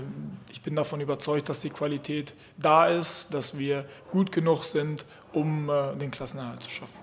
ich 0.51 0.61
bin 0.61 0.75
davon 0.75 1.01
überzeugt, 1.01 1.49
dass 1.49 1.61
die 1.61 1.69
Qualität 1.69 2.33
da 2.57 2.85
ist, 2.87 3.33
dass 3.33 3.57
wir 3.57 3.85
gut 4.11 4.31
genug 4.31 4.63
sind, 4.63 5.05
um 5.33 5.69
äh, 5.69 5.95
den 5.95 6.11
Klassenerhalt 6.11 6.63
zu 6.63 6.69
schaffen. 6.69 6.99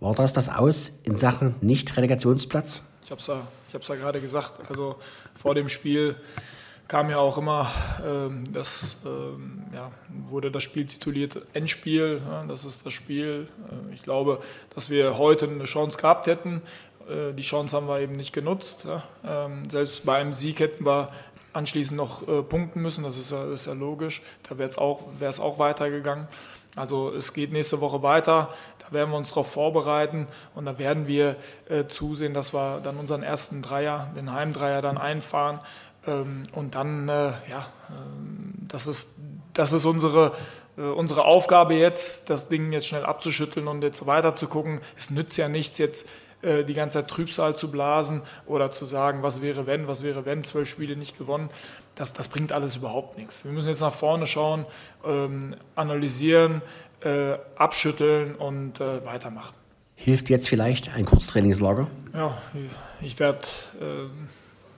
War 0.00 0.14
das 0.14 0.32
das 0.32 0.48
Aus 0.48 0.92
in 1.04 1.16
Sachen 1.16 1.54
Nicht-Relegationsplatz? 1.60 2.82
Ich 3.04 3.10
habe 3.10 3.20
es 3.20 3.26
ja, 3.26 3.40
ja 3.72 3.94
gerade 3.94 4.20
gesagt. 4.20 4.60
Also 4.68 4.96
vor 5.34 5.54
dem 5.54 5.68
Spiel 5.68 6.16
kam 6.88 7.10
ja 7.10 7.18
auch 7.18 7.38
immer, 7.38 7.70
ähm, 8.06 8.44
das 8.52 8.98
ähm, 9.04 9.64
ja, 9.74 9.90
wurde 10.26 10.50
das 10.50 10.62
Spiel 10.62 10.86
tituliert 10.86 11.42
Endspiel. 11.52 12.22
Ja, 12.28 12.44
das 12.44 12.64
ist 12.64 12.86
das 12.86 12.92
Spiel. 12.92 13.48
Äh, 13.68 13.94
ich 13.94 14.02
glaube, 14.02 14.40
dass 14.74 14.90
wir 14.90 15.18
heute 15.18 15.48
eine 15.48 15.64
Chance 15.64 15.98
gehabt 15.98 16.26
hätten. 16.26 16.62
Äh, 17.08 17.32
die 17.32 17.42
Chance 17.42 17.76
haben 17.76 17.88
wir 17.88 18.00
eben 18.00 18.16
nicht 18.16 18.32
genutzt. 18.32 18.86
Ja. 18.86 19.02
Ähm, 19.24 19.68
selbst 19.68 20.04
bei 20.04 20.16
einem 20.16 20.32
Sieg 20.32 20.60
hätten 20.60 20.84
wir 20.84 21.10
anschließend 21.52 21.96
noch 21.96 22.26
äh, 22.28 22.42
punkten 22.42 22.82
müssen. 22.82 23.02
Das 23.02 23.18
ist 23.18 23.32
ja, 23.32 23.52
ist 23.52 23.66
ja 23.66 23.72
logisch. 23.72 24.22
Da 24.48 24.58
wäre 24.58 24.68
es 24.68 24.78
auch, 24.78 25.06
auch 25.40 25.58
weitergegangen. 25.58 26.28
Also 26.76 27.10
es 27.14 27.32
geht 27.32 27.52
nächste 27.52 27.80
Woche 27.80 28.02
weiter, 28.02 28.50
da 28.78 28.92
werden 28.92 29.10
wir 29.10 29.16
uns 29.16 29.30
darauf 29.30 29.50
vorbereiten 29.50 30.28
und 30.54 30.66
da 30.66 30.78
werden 30.78 31.06
wir 31.06 31.36
äh, 31.70 31.86
zusehen, 31.86 32.34
dass 32.34 32.52
wir 32.52 32.80
dann 32.84 32.98
unseren 32.98 33.22
ersten 33.22 33.62
Dreier, 33.62 34.12
den 34.14 34.30
Heimdreier 34.30 34.82
dann 34.82 34.98
einfahren 34.98 35.60
und 36.52 36.74
dann, 36.74 37.08
äh, 37.08 37.32
ja, 37.50 37.66
äh, 37.88 37.92
das 38.68 38.86
ist, 38.86 39.18
das 39.52 39.72
ist 39.72 39.84
unsere, 39.84 40.32
äh, 40.76 40.82
unsere 40.82 41.24
Aufgabe 41.24 41.74
jetzt, 41.74 42.30
das 42.30 42.48
Ding 42.48 42.72
jetzt 42.72 42.86
schnell 42.86 43.04
abzuschütteln 43.04 43.66
und 43.68 43.82
jetzt 43.82 44.06
weiter 44.06 44.36
zu 44.36 44.46
gucken. 44.46 44.80
Es 44.96 45.10
nützt 45.10 45.36
ja 45.36 45.48
nichts 45.48 45.78
jetzt 45.78 46.08
äh, 46.42 46.64
die 46.64 46.74
ganze 46.74 46.98
Zeit 46.98 47.08
Trübsal 47.08 47.56
zu 47.56 47.70
blasen 47.70 48.22
oder 48.46 48.70
zu 48.70 48.84
sagen, 48.84 49.22
was 49.22 49.42
wäre 49.42 49.66
wenn, 49.66 49.88
was 49.88 50.04
wäre 50.04 50.24
wenn, 50.24 50.44
zwölf 50.44 50.68
Spiele 50.68 50.96
nicht 50.96 51.18
gewonnen. 51.18 51.50
Das, 51.94 52.12
das 52.12 52.28
bringt 52.28 52.52
alles 52.52 52.76
überhaupt 52.76 53.18
nichts. 53.18 53.44
Wir 53.44 53.52
müssen 53.52 53.68
jetzt 53.68 53.80
nach 53.80 53.94
vorne 53.94 54.26
schauen, 54.26 54.66
ähm, 55.04 55.56
analysieren, 55.74 56.62
abschütteln 57.56 58.34
und 58.34 58.80
weitermachen. 58.80 59.54
Hilft 59.94 60.28
jetzt 60.28 60.48
vielleicht 60.48 60.92
ein 60.92 61.04
Kurztrainingslager? 61.04 61.86
Ja, 62.14 62.36
ich 63.00 63.20
werde 63.20 63.38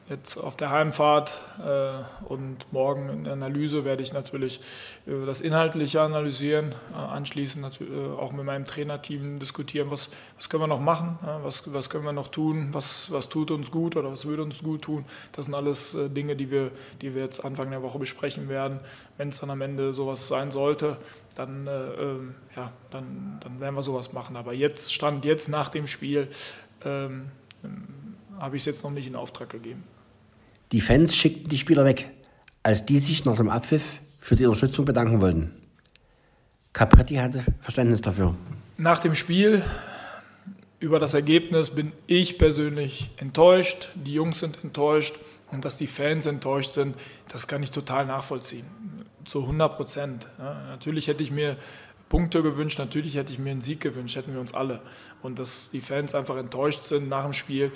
jetzt 0.09 0.38
auf 0.38 0.57
der 0.57 0.71
Heimfahrt 0.71 1.33
äh, 1.59 2.25
und 2.25 2.73
morgen 2.73 3.09
in 3.11 3.25
der 3.25 3.35
Analyse 3.35 3.85
werde 3.85 4.03
ich 4.03 4.12
natürlich 4.12 4.61
äh, 5.07 5.27
das 5.27 5.40
Inhaltliche 5.40 6.01
analysieren, 6.01 6.75
äh, 6.92 6.97
anschließend 6.97 7.81
äh, 7.81 8.18
auch 8.18 8.33
mit 8.33 8.44
meinem 8.44 8.64
Trainerteam 8.64 9.38
diskutieren, 9.38 9.90
was, 9.90 10.11
was 10.37 10.49
können 10.49 10.62
wir 10.62 10.66
noch 10.66 10.81
machen, 10.81 11.18
was, 11.42 11.73
was 11.73 11.90
können 11.90 12.05
wir 12.05 12.12
noch 12.12 12.29
tun, 12.29 12.68
was, 12.73 13.11
was 13.12 13.29
tut 13.29 13.51
uns 13.51 13.71
gut 13.71 13.97
oder 13.97 14.11
was 14.11 14.27
würde 14.27 14.42
uns 14.42 14.62
gut 14.62 14.83
tun. 14.83 15.05
Das 15.33 15.44
sind 15.44 15.55
alles 15.55 15.94
äh, 15.94 16.09
Dinge, 16.09 16.37
die 16.37 16.51
wir, 16.51 16.71
die 17.03 17.14
wir 17.14 17.23
jetzt 17.23 17.44
Anfang 17.44 17.71
der 17.71 17.83
Woche 17.83 17.99
besprechen 17.99 18.49
werden. 18.49 18.81
Wenn 19.18 19.29
es 19.29 19.40
dann 19.40 19.51
am 19.51 19.61
Ende 19.61 19.92
sowas 19.92 20.27
sein 20.27 20.51
sollte, 20.51 20.97
dann, 21.35 21.66
äh, 21.66 21.71
ähm, 21.71 22.35
ja, 22.57 22.73
dann, 22.90 23.38
dann 23.42 23.61
werden 23.61 23.75
wir 23.75 23.83
sowas 23.83 24.12
machen. 24.12 24.37
Aber 24.37 24.55
jetzt, 24.55 24.94
Stand 24.94 25.25
jetzt 25.25 25.49
nach 25.49 25.68
dem 25.68 25.87
Spiel, 25.87 26.29
ähm, 26.85 27.31
habe 28.38 28.57
ich 28.57 28.62
es 28.62 28.66
jetzt 28.66 28.85
noch 28.85 28.90
nicht 28.90 29.07
in 29.07 29.16
Auftrag 29.16 29.51
gegeben. 29.51 29.85
Die 30.73 30.81
Fans 30.81 31.17
schickten 31.17 31.49
die 31.49 31.59
Spieler 31.59 31.85
weg, 31.85 32.11
als 32.63 32.85
die 32.85 32.99
sich 32.99 33.25
nach 33.25 33.37
dem 33.37 33.49
Abpfiff 33.49 34.01
für 34.19 34.37
die 34.37 34.45
Unterstützung 34.45 34.85
bedanken 34.85 35.21
wollten. 35.21 35.53
Capretti 36.75 37.15
hatte 37.17 37.45
Verständnis 37.61 38.03
dafür. 38.03 38.35
Nach 38.77 38.99
dem 38.99 39.15
Spiel 39.15 39.63
über 40.79 40.99
das 40.99 41.15
Ergebnis 41.15 41.71
bin 41.71 41.93
ich 42.07 42.39
persönlich 42.39 43.11
enttäuscht, 43.17 43.89
die 43.95 44.13
Jungs 44.13 44.41
sind 44.41 44.63
enttäuscht 44.63 45.17
und 45.51 45.65
dass 45.65 45.77
die 45.79 45.87
Fans 45.87 46.27
enttäuscht 46.27 46.73
sind, 46.73 46.95
das 47.33 47.49
kann 47.49 47.63
ich 47.63 47.71
total 47.71 48.07
nachvollziehen. 48.07 48.67
Zu 49.25 49.43
100 49.43 49.77
Prozent. 49.77 50.27
Ja, 50.39 50.55
natürlich 50.69 51.09
hätte 51.09 51.23
ich 51.23 51.31
mir 51.31 51.57
Punkte 52.09 52.43
gewünscht, 52.43 52.79
natürlich 52.79 53.17
hätte 53.17 53.33
ich 53.33 53.39
mir 53.39 53.51
einen 53.51 53.63
Sieg 53.63 53.81
gewünscht, 53.81 54.17
hätten 54.17 54.33
wir 54.33 54.41
uns 54.41 54.55
alle. 54.55 54.81
Und 55.23 55.39
dass 55.39 55.71
die 55.71 55.81
Fans 55.81 56.15
einfach 56.15 56.37
enttäuscht 56.37 56.85
sind 56.85 57.09
nach 57.09 57.25
dem 57.25 57.33
Spiel, 57.33 57.73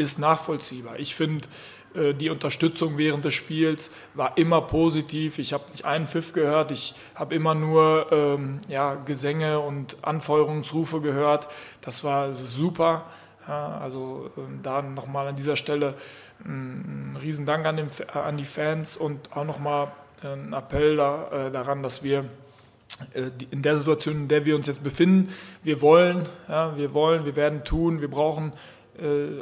ist 0.00 0.18
nachvollziehbar. 0.18 0.98
Ich 0.98 1.14
finde, 1.14 1.46
äh, 1.94 2.14
die 2.14 2.30
Unterstützung 2.30 2.98
während 2.98 3.24
des 3.24 3.34
Spiels 3.34 3.92
war 4.14 4.36
immer 4.38 4.62
positiv. 4.62 5.38
Ich 5.38 5.52
habe 5.52 5.64
nicht 5.70 5.84
einen 5.84 6.06
Pfiff 6.06 6.32
gehört, 6.32 6.70
ich 6.70 6.94
habe 7.14 7.34
immer 7.34 7.54
nur 7.54 8.06
ähm, 8.10 8.60
ja, 8.68 8.94
Gesänge 8.94 9.60
und 9.60 9.96
Anfeuerungsrufe 10.02 11.00
gehört. 11.00 11.48
Das 11.82 12.04
war 12.04 12.34
super. 12.34 13.04
Ja, 13.46 13.78
also 13.78 14.30
äh, 14.36 14.40
da 14.62 14.82
nochmal 14.82 15.28
an 15.28 15.36
dieser 15.36 15.56
Stelle 15.56 15.94
ein, 16.44 17.12
ein 17.12 17.18
Riesendank 17.20 17.66
an, 17.66 17.76
den, 17.76 17.90
an, 18.14 18.36
die 18.36 18.44
Fans 18.44 18.96
und 18.96 19.36
auch 19.36 19.44
nochmal 19.44 19.92
ein 20.22 20.52
Appell 20.52 20.96
da, 20.96 21.28
äh, 21.30 21.50
daran, 21.50 21.82
dass 21.82 22.02
wir 22.02 22.24
äh, 23.14 23.30
in 23.50 23.62
der 23.62 23.76
Situation, 23.76 24.14
in 24.14 24.28
der 24.28 24.46
wir 24.46 24.54
uns 24.56 24.66
jetzt 24.66 24.84
befinden, 24.84 25.32
wir 25.62 25.82
wollen, 25.82 26.26
ja, 26.48 26.76
wir 26.76 26.94
wollen, 26.94 27.24
wir 27.24 27.36
werden 27.36 27.64
tun, 27.64 28.00
wir 28.00 28.10
brauchen 28.10 28.52
äh, 28.52 28.79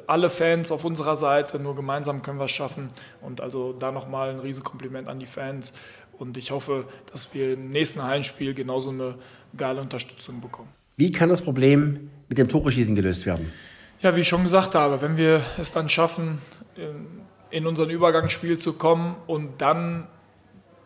alle 0.07 0.31
Fans 0.31 0.71
auf 0.71 0.85
unserer 0.85 1.17
Seite, 1.17 1.59
nur 1.59 1.75
gemeinsam 1.75 2.23
können 2.23 2.39
wir 2.39 2.45
es 2.45 2.51
schaffen. 2.51 2.89
Und 3.21 3.41
also 3.41 3.73
da 3.73 3.91
nochmal 3.93 4.31
ein 4.31 4.39
Riesenkompliment 4.39 5.09
an 5.09 5.19
die 5.19 5.27
Fans. 5.27 5.73
Und 6.19 6.37
ich 6.37 6.51
hoffe, 6.51 6.87
dass 7.13 7.35
wir 7.35 7.55
im 7.55 7.71
nächsten 7.71 8.03
Heimspiel 8.03 8.55
genauso 8.55 8.91
eine 8.91 9.17
geile 9.57 9.81
Unterstützung 9.81 10.41
bekommen. 10.41 10.69
Wie 10.97 11.13
kann 11.13 11.29
das 11.29 11.43
Problem 11.43 12.11
mit 12.29 12.39
dem 12.39 12.49
Tore-Schießen 12.49 12.95
gelöst 12.95 13.25
werden? 13.27 13.53
Ja, 14.01 14.15
wie 14.15 14.21
ich 14.21 14.29
schon 14.29 14.43
gesagt 14.43 14.75
habe, 14.75 15.01
wenn 15.01 15.17
wir 15.17 15.43
es 15.59 15.73
dann 15.73 15.89
schaffen, 15.89 16.39
in 17.51 17.67
unser 17.67 17.87
Übergangsspiel 17.87 18.59
zu 18.59 18.75
kommen 18.75 19.17
und 19.27 19.61
dann 19.61 20.07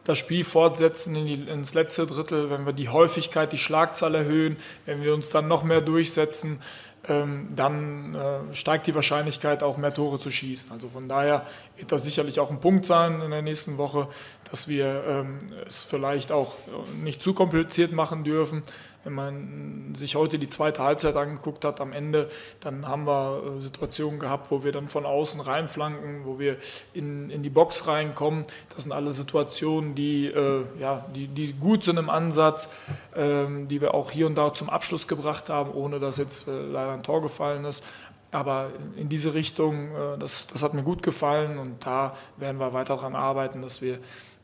das 0.04 0.18
Spiel 0.18 0.44
fortsetzen 0.44 1.14
in 1.14 1.26
die, 1.26 1.50
ins 1.50 1.74
letzte 1.74 2.06
Drittel, 2.06 2.50
wenn 2.50 2.66
wir 2.66 2.72
die 2.72 2.88
Häufigkeit, 2.88 3.52
die 3.52 3.58
Schlagzahl 3.58 4.14
erhöhen, 4.14 4.56
wenn 4.84 5.02
wir 5.02 5.14
uns 5.14 5.30
dann 5.30 5.48
noch 5.48 5.62
mehr 5.62 5.80
durchsetzen, 5.80 6.52
ähm, 6.52 6.60
dann 7.04 8.14
äh, 8.14 8.54
steigt 8.54 8.86
die 8.86 8.94
Wahrscheinlichkeit 8.94 9.64
auch 9.64 9.76
mehr 9.76 9.92
Tore 9.92 10.20
zu 10.20 10.30
schießen. 10.30 10.70
Also 10.70 10.88
von 10.88 11.08
daher 11.08 11.44
wird 11.76 11.90
das 11.90 12.04
sicherlich 12.04 12.38
auch 12.38 12.50
ein 12.50 12.60
Punkt 12.60 12.86
sein 12.86 13.20
in 13.20 13.32
der 13.32 13.42
nächsten 13.42 13.76
Woche, 13.76 14.08
dass 14.48 14.68
wir 14.68 15.02
ähm, 15.08 15.38
es 15.66 15.82
vielleicht 15.82 16.30
auch 16.30 16.56
nicht 17.02 17.20
zu 17.20 17.34
kompliziert 17.34 17.92
machen 17.92 18.22
dürfen, 18.22 18.62
wenn 19.04 19.12
man 19.12 19.94
sich 19.94 20.14
heute 20.14 20.38
die 20.38 20.48
zweite 20.48 20.82
Halbzeit 20.82 21.16
angeguckt 21.16 21.64
hat, 21.64 21.80
am 21.80 21.92
Ende, 21.92 22.30
dann 22.60 22.86
haben 22.86 23.06
wir 23.06 23.42
äh, 23.56 23.60
Situationen 23.60 24.20
gehabt, 24.20 24.50
wo 24.50 24.64
wir 24.64 24.72
dann 24.72 24.88
von 24.88 25.04
außen 25.04 25.40
reinflanken, 25.40 26.24
wo 26.24 26.38
wir 26.38 26.56
in, 26.94 27.30
in 27.30 27.42
die 27.42 27.50
Box 27.50 27.86
reinkommen. 27.86 28.44
Das 28.74 28.84
sind 28.84 28.92
alle 28.92 29.12
Situationen, 29.12 29.94
die, 29.94 30.26
äh, 30.26 30.64
ja, 30.78 31.06
die, 31.14 31.26
die 31.26 31.52
gut 31.52 31.84
sind 31.84 31.98
im 31.98 32.10
Ansatz, 32.10 32.72
ähm, 33.16 33.68
die 33.68 33.80
wir 33.80 33.94
auch 33.94 34.10
hier 34.10 34.26
und 34.26 34.36
da 34.36 34.54
zum 34.54 34.70
Abschluss 34.70 35.08
gebracht 35.08 35.48
haben, 35.48 35.72
ohne 35.72 35.98
dass 35.98 36.18
jetzt 36.18 36.46
äh, 36.46 36.52
leider 36.52 36.92
ein 36.92 37.02
Tor 37.02 37.22
gefallen 37.22 37.64
ist. 37.64 37.84
Aber 38.30 38.70
in 38.96 39.08
diese 39.08 39.34
Richtung, 39.34 39.94
äh, 39.94 40.18
das, 40.18 40.46
das 40.46 40.62
hat 40.62 40.74
mir 40.74 40.82
gut 40.82 41.02
gefallen 41.02 41.58
und 41.58 41.84
da 41.84 42.16
werden 42.36 42.58
wir 42.58 42.72
weiter 42.72 42.96
daran 42.96 43.14
arbeiten, 43.14 43.62
dass 43.62 43.82
wir 43.82 43.98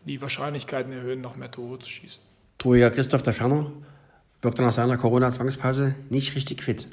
die 0.05 0.21
Wahrscheinlichkeiten 0.21 0.93
erhöhen, 0.93 1.21
noch 1.21 1.37
mehr 1.37 1.51
Tore 1.51 1.79
zu 1.79 1.89
schießen. 1.89 2.23
Torjäger 2.59 2.91
Christoph 2.91 3.23
der 3.23 3.33
Ferner 3.33 3.71
wirkte 4.43 4.63
nach 4.63 4.73
seiner 4.73 4.97
Corona-Zwangspause 4.97 5.95
nicht 6.11 6.35
richtig 6.35 6.63
fit. 6.63 6.89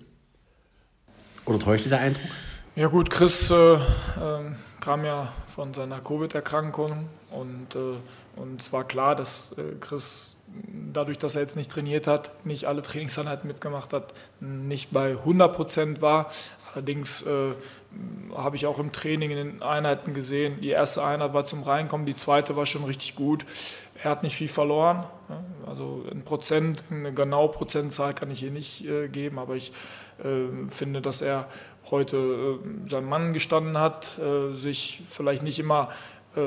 Oder 1.46 1.60
täuschte 1.60 1.90
der 1.90 2.00
Eindruck? 2.00 2.32
Ja 2.76 2.88
gut, 2.88 3.10
Chris 3.10 3.52
äh, 3.52 3.76
äh, 3.76 3.80
kam 4.82 5.06
ja 5.06 5.32
von 5.48 5.74
seiner 5.74 6.02
Covid-Erkrankung 6.02 7.08
und, 7.32 7.76
äh, 7.76 8.40
und 8.40 8.60
es 8.60 8.74
war 8.74 8.84
klar, 8.84 9.16
dass 9.16 9.58
äh, 9.58 9.76
Chris 9.80 10.38
dadurch, 10.94 11.18
dass 11.18 11.36
er 11.36 11.42
jetzt 11.42 11.56
nicht 11.56 11.72
trainiert 11.72 12.08
hat, 12.08 12.46
nicht 12.46 12.66
alle 12.66 12.82
Trainingseinheiten 12.82 13.48
mitgemacht 13.48 13.94
hat, 13.94 14.14
nicht 14.40 14.92
bei 14.92 15.12
100 15.12 15.56
Prozent 15.56 16.02
war. 16.02 16.30
Allerdings 16.76 17.22
äh, 17.22 17.54
habe 18.36 18.58
ich 18.58 18.66
auch 18.66 18.80
im 18.80 18.92
Training 18.92 19.32
in 19.32 19.38
den 19.38 19.62
Einheiten 19.62 20.14
gesehen, 20.14 20.60
die 20.62 20.70
erste 20.70 21.04
Einheit 21.04 21.34
war 21.34 21.46
zum 21.46 21.64
Reinkommen, 21.64 22.06
die 22.06 22.16
zweite 22.16 22.58
war 22.58 22.66
schon 22.66 22.84
richtig 22.84 23.16
gut. 23.16 23.46
Er 24.04 24.12
hat 24.12 24.24
nicht 24.24 24.36
viel 24.36 24.50
verloren. 24.50 25.06
Also 25.66 26.04
ein 26.12 26.24
Prozent, 26.24 26.84
eine 26.92 27.14
genaue 27.14 27.50
Prozentzahl 27.50 28.14
kann 28.14 28.30
ich 28.30 28.40
hier 28.40 28.52
nicht 28.52 28.86
äh, 28.86 29.08
geben, 29.08 29.40
aber 29.40 29.56
ich 29.56 29.72
äh, 30.20 30.70
finde, 30.70 31.02
dass 31.02 31.22
er 31.22 31.48
heute 31.90 32.18
äh, 32.18 32.90
seinen 32.90 33.08
Mann 33.08 33.32
gestanden 33.32 33.78
hat, 33.78 34.20
äh, 34.20 34.54
sich 34.54 35.02
vielleicht 35.06 35.44
nicht 35.44 35.60
immer 35.60 35.90
äh, 36.36 36.42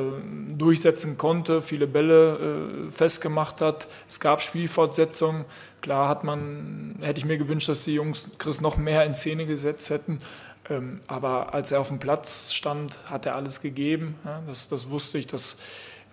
durchsetzen 0.55 1.17
konnte, 1.17 1.63
viele 1.63 1.87
Bälle 1.87 2.89
äh, 2.89 2.91
festgemacht 2.91 3.63
hat. 3.63 3.89
Es 4.07 4.21
gab 4.21 4.43
Spielfortsetzungen. 4.43 5.47
Klar 5.81 6.09
hat 6.09 6.25
man, 6.25 6.97
hätte 7.01 7.21
ich 7.21 7.25
mir 7.25 7.39
gewünscht, 7.39 7.69
dass 7.69 7.85
die 7.85 7.95
Jungs 7.95 8.29
Chris 8.39 8.61
noch 8.61 8.77
mehr 8.77 9.05
in 9.05 9.15
Szene 9.15 9.47
gesetzt 9.47 9.91
hätten. 9.91 10.21
Ähm, 10.71 11.01
aber 11.07 11.55
als 11.55 11.73
er 11.73 11.81
auf 11.81 11.89
dem 11.89 11.99
Platz 11.99 12.53
stand, 12.53 12.99
hat 13.07 13.27
er 13.27 13.37
alles 13.37 13.61
gegeben. 13.61 14.17
Das, 14.47 14.69
das 14.69 14.91
wusste 14.91 15.19
ich, 15.19 15.27
dass 15.27 15.59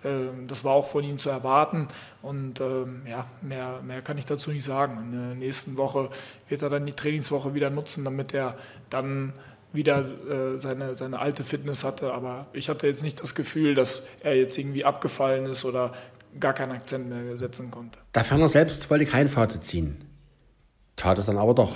ähm, 0.04 0.46
das 0.46 0.64
war 0.64 0.72
auch 0.72 0.88
von 0.88 1.04
ihm 1.04 1.18
zu 1.18 1.30
erwarten. 1.30 1.88
Und 2.22 2.60
ähm, 2.60 3.02
ja, 3.08 3.26
mehr, 3.42 3.80
mehr 3.84 4.02
kann 4.02 4.18
ich 4.18 4.26
dazu 4.26 4.50
nicht 4.50 4.64
sagen. 4.64 4.98
In 4.98 5.12
der 5.12 5.34
nächsten 5.34 5.76
Woche 5.76 6.10
wird 6.48 6.62
er 6.62 6.70
dann 6.70 6.86
die 6.86 6.92
Trainingswoche 6.92 7.54
wieder 7.54 7.70
nutzen, 7.70 8.04
damit 8.04 8.32
er 8.34 8.56
dann 8.90 9.32
wieder 9.72 10.00
äh, 10.00 10.58
seine, 10.58 10.94
seine 10.94 11.18
alte 11.18 11.44
Fitness 11.44 11.84
hatte. 11.84 12.12
Aber 12.12 12.46
ich 12.52 12.68
hatte 12.68 12.86
jetzt 12.86 13.02
nicht 13.02 13.20
das 13.20 13.34
Gefühl, 13.34 13.74
dass 13.74 14.08
er 14.22 14.36
jetzt 14.36 14.56
irgendwie 14.56 14.84
abgefallen 14.84 15.46
ist 15.46 15.64
oder 15.64 15.92
gar 16.40 16.52
keinen 16.52 16.72
Akzent 16.72 17.08
mehr 17.08 17.36
setzen 17.36 17.70
konnte. 17.70 17.98
Der 18.14 18.24
Ferner 18.24 18.48
selbst 18.48 18.88
wollte 18.90 19.06
kein 19.06 19.28
Fazit 19.28 19.64
ziehen. 19.64 19.96
Tat 20.96 21.18
es 21.18 21.26
dann 21.26 21.38
aber 21.38 21.54
doch. 21.54 21.74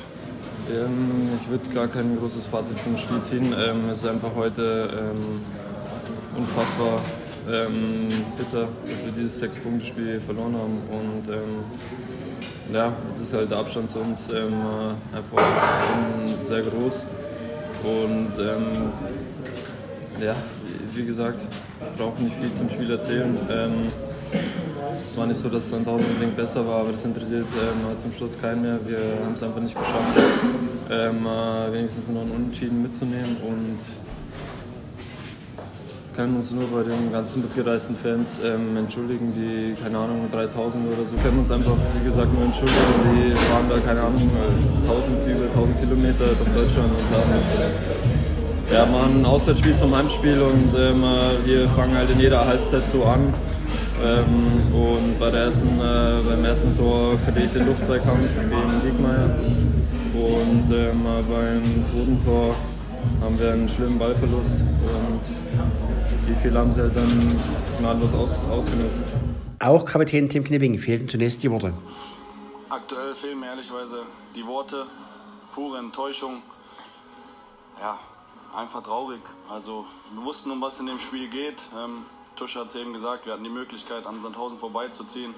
Ähm, 0.70 1.29
ich 1.35 1.49
würde 1.49 1.68
gar 1.75 1.88
kein 1.88 2.16
großes 2.18 2.46
Fazit 2.46 2.81
zum 2.81 2.96
Spiel 2.96 3.20
ziehen. 3.23 3.55
Ähm, 3.59 3.88
es 3.90 3.99
ist 3.99 4.07
einfach 4.07 4.35
heute 4.35 5.12
ähm, 5.14 5.40
unfassbar 6.37 7.01
ähm, 7.49 8.09
bitter, 8.37 8.68
dass 8.87 9.05
wir 9.05 9.12
dieses 9.12 9.40
Sechs-Punkte-Spiel 9.40 10.20
verloren 10.20 10.55
haben. 10.55 10.79
Und 10.90 11.29
ähm, 11.33 11.64
ja, 12.73 12.92
jetzt 13.09 13.20
ist 13.20 13.35
halt 13.35 13.51
der 13.51 13.59
Abstand 13.59 13.90
zu 13.90 13.99
uns 13.99 14.29
ähm, 14.29 14.55
einfach 15.12 15.42
schon 15.87 16.42
sehr 16.42 16.62
groß. 16.62 17.07
Und 17.83 18.33
ja, 20.20 20.35
wie 20.94 21.07
gesagt, 21.07 21.40
ich 21.81 21.96
brauche 21.96 22.23
nicht 22.23 22.37
viel 22.37 22.53
zum 22.53 22.68
Spiel 22.68 22.90
erzählen. 22.90 23.38
Es 24.33 25.16
war 25.16 25.27
nicht 25.27 25.40
so, 25.40 25.49
dass 25.49 25.71
Sandhausen 25.71 26.07
unbedingt 26.07 26.37
besser 26.37 26.66
war, 26.66 26.81
aber 26.81 26.93
das 26.93 27.05
interessiert 27.05 27.47
ähm, 27.55 27.99
zum 27.99 28.12
Schluss 28.12 28.40
keinen 28.40 28.62
mehr. 28.62 28.79
Wir 28.87 28.99
haben 29.25 29.35
es 29.35 29.43
einfach 29.43 29.61
nicht 29.61 29.77
geschafft, 29.77 30.19
ähm, 30.90 31.27
äh, 31.27 31.73
wenigstens 31.73 32.09
noch 32.09 32.23
einen 32.23 32.31
Unentschieden 32.31 32.83
mitzunehmen 32.83 33.37
und 33.47 33.79
können 36.14 36.37
uns 36.37 36.51
nur 36.53 36.66
bei 36.69 36.83
den 36.83 37.12
ganzen 37.12 37.43
mitgereisten 37.43 37.97
Fans 37.97 38.40
ähm, 38.45 38.77
entschuldigen, 38.77 39.33
die, 39.35 39.75
keine 39.83 39.99
Ahnung, 39.99 40.29
3000 40.31 40.93
oder 40.93 41.07
so, 41.07 41.16
können 41.16 41.38
uns 41.38 41.51
einfach, 41.51 41.77
wie 41.99 42.05
gesagt, 42.05 42.33
nur 42.35 42.45
entschuldigen. 42.45 42.79
Die 43.14 43.33
fahren 43.33 43.66
da, 43.69 43.79
keine 43.79 44.03
Ahnung, 44.03 44.31
1000, 44.83 45.27
über 45.27 45.45
1000 45.47 45.81
Kilometer 45.81 46.27
durch 46.35 46.51
Deutschland 46.51 46.90
und 46.90 47.16
haben 47.16 47.31
ja, 48.73 48.87
machen 48.87 49.23
ein 49.23 49.27
Auswärtsspiel 49.27 49.75
zum 49.75 49.97
Heimspiel 49.97 50.40
und 50.43 50.73
ähm, 50.77 51.03
äh, 51.03 51.45
wir 51.45 51.69
fangen 51.71 51.97
halt 51.97 52.11
in 52.11 52.21
jeder 52.21 52.47
Halbzeit 52.47 52.87
so 52.87 53.05
an. 53.05 53.35
Ähm, 54.02 54.74
und 54.74 55.18
bei 55.18 55.30
der 55.30 55.44
ersten, 55.44 55.78
äh, 55.78 56.22
beim 56.26 56.44
ersten 56.44 56.76
Tor 56.76 57.18
verliere 57.18 57.44
ich 57.44 57.50
den 57.50 57.66
Luftzweikampf 57.66 58.28
gegen 58.40 58.80
Diekmeyer. 58.82 59.38
Und 60.14 60.72
ähm, 60.72 61.04
beim 61.28 61.82
zweiten 61.82 62.18
Tor 62.24 62.54
haben 63.20 63.38
wir 63.38 63.52
einen 63.52 63.68
schlimmen 63.68 63.98
Ballverlust. 63.98 64.62
Und 64.62 65.20
die 66.28 66.34
Fehler 66.34 66.60
haben 66.60 66.72
sie 66.72 66.80
halt 66.80 66.96
dann 66.96 67.40
gnadenlos 67.78 68.14
aus, 68.14 68.34
ausgenutzt. 68.50 69.06
Auch 69.58 69.84
Kapitän 69.84 70.28
Tim 70.28 70.44
Knipping 70.44 70.78
fehlten 70.78 71.08
zunächst 71.08 71.42
die 71.42 71.50
Worte. 71.50 71.74
Aktuell 72.70 73.14
fehlen 73.14 73.40
mir 73.40 73.46
ehrlicherweise 73.46 74.02
die 74.34 74.46
Worte, 74.46 74.86
pure 75.54 75.78
Enttäuschung. 75.78 76.42
Ja, 77.78 77.98
einfach 78.56 78.82
traurig. 78.82 79.20
Also 79.50 79.84
wir 80.14 80.24
wussten, 80.24 80.50
um 80.50 80.62
was 80.62 80.80
in 80.80 80.86
dem 80.86 80.98
Spiel 80.98 81.28
geht. 81.28 81.62
Ähm, 81.76 82.04
Tusch 82.40 82.57
hat 82.57 82.68
es 82.68 82.74
eben 82.76 82.94
gesagt, 82.94 83.26
wir 83.26 83.35
hatten 83.35 83.44
die 83.44 83.50
Möglichkeit, 83.50 84.07
an 84.07 84.22
Sandhausen 84.22 84.59
vorbeizuziehen. 84.59 85.35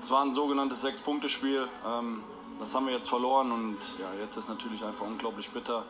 Es 0.00 0.10
war 0.10 0.24
ein 0.24 0.34
sogenanntes 0.34 0.80
Sechs-Punkte-Spiel. 0.80 1.68
Ähm, 1.86 2.22
das 2.58 2.74
haben 2.74 2.86
wir 2.86 2.94
jetzt 2.94 3.10
verloren 3.10 3.52
und 3.52 3.76
ja, 3.98 4.06
jetzt 4.24 4.38
ist 4.38 4.48
natürlich 4.48 4.82
einfach 4.82 5.06
unglaublich 5.06 5.50
bitter, 5.50 5.84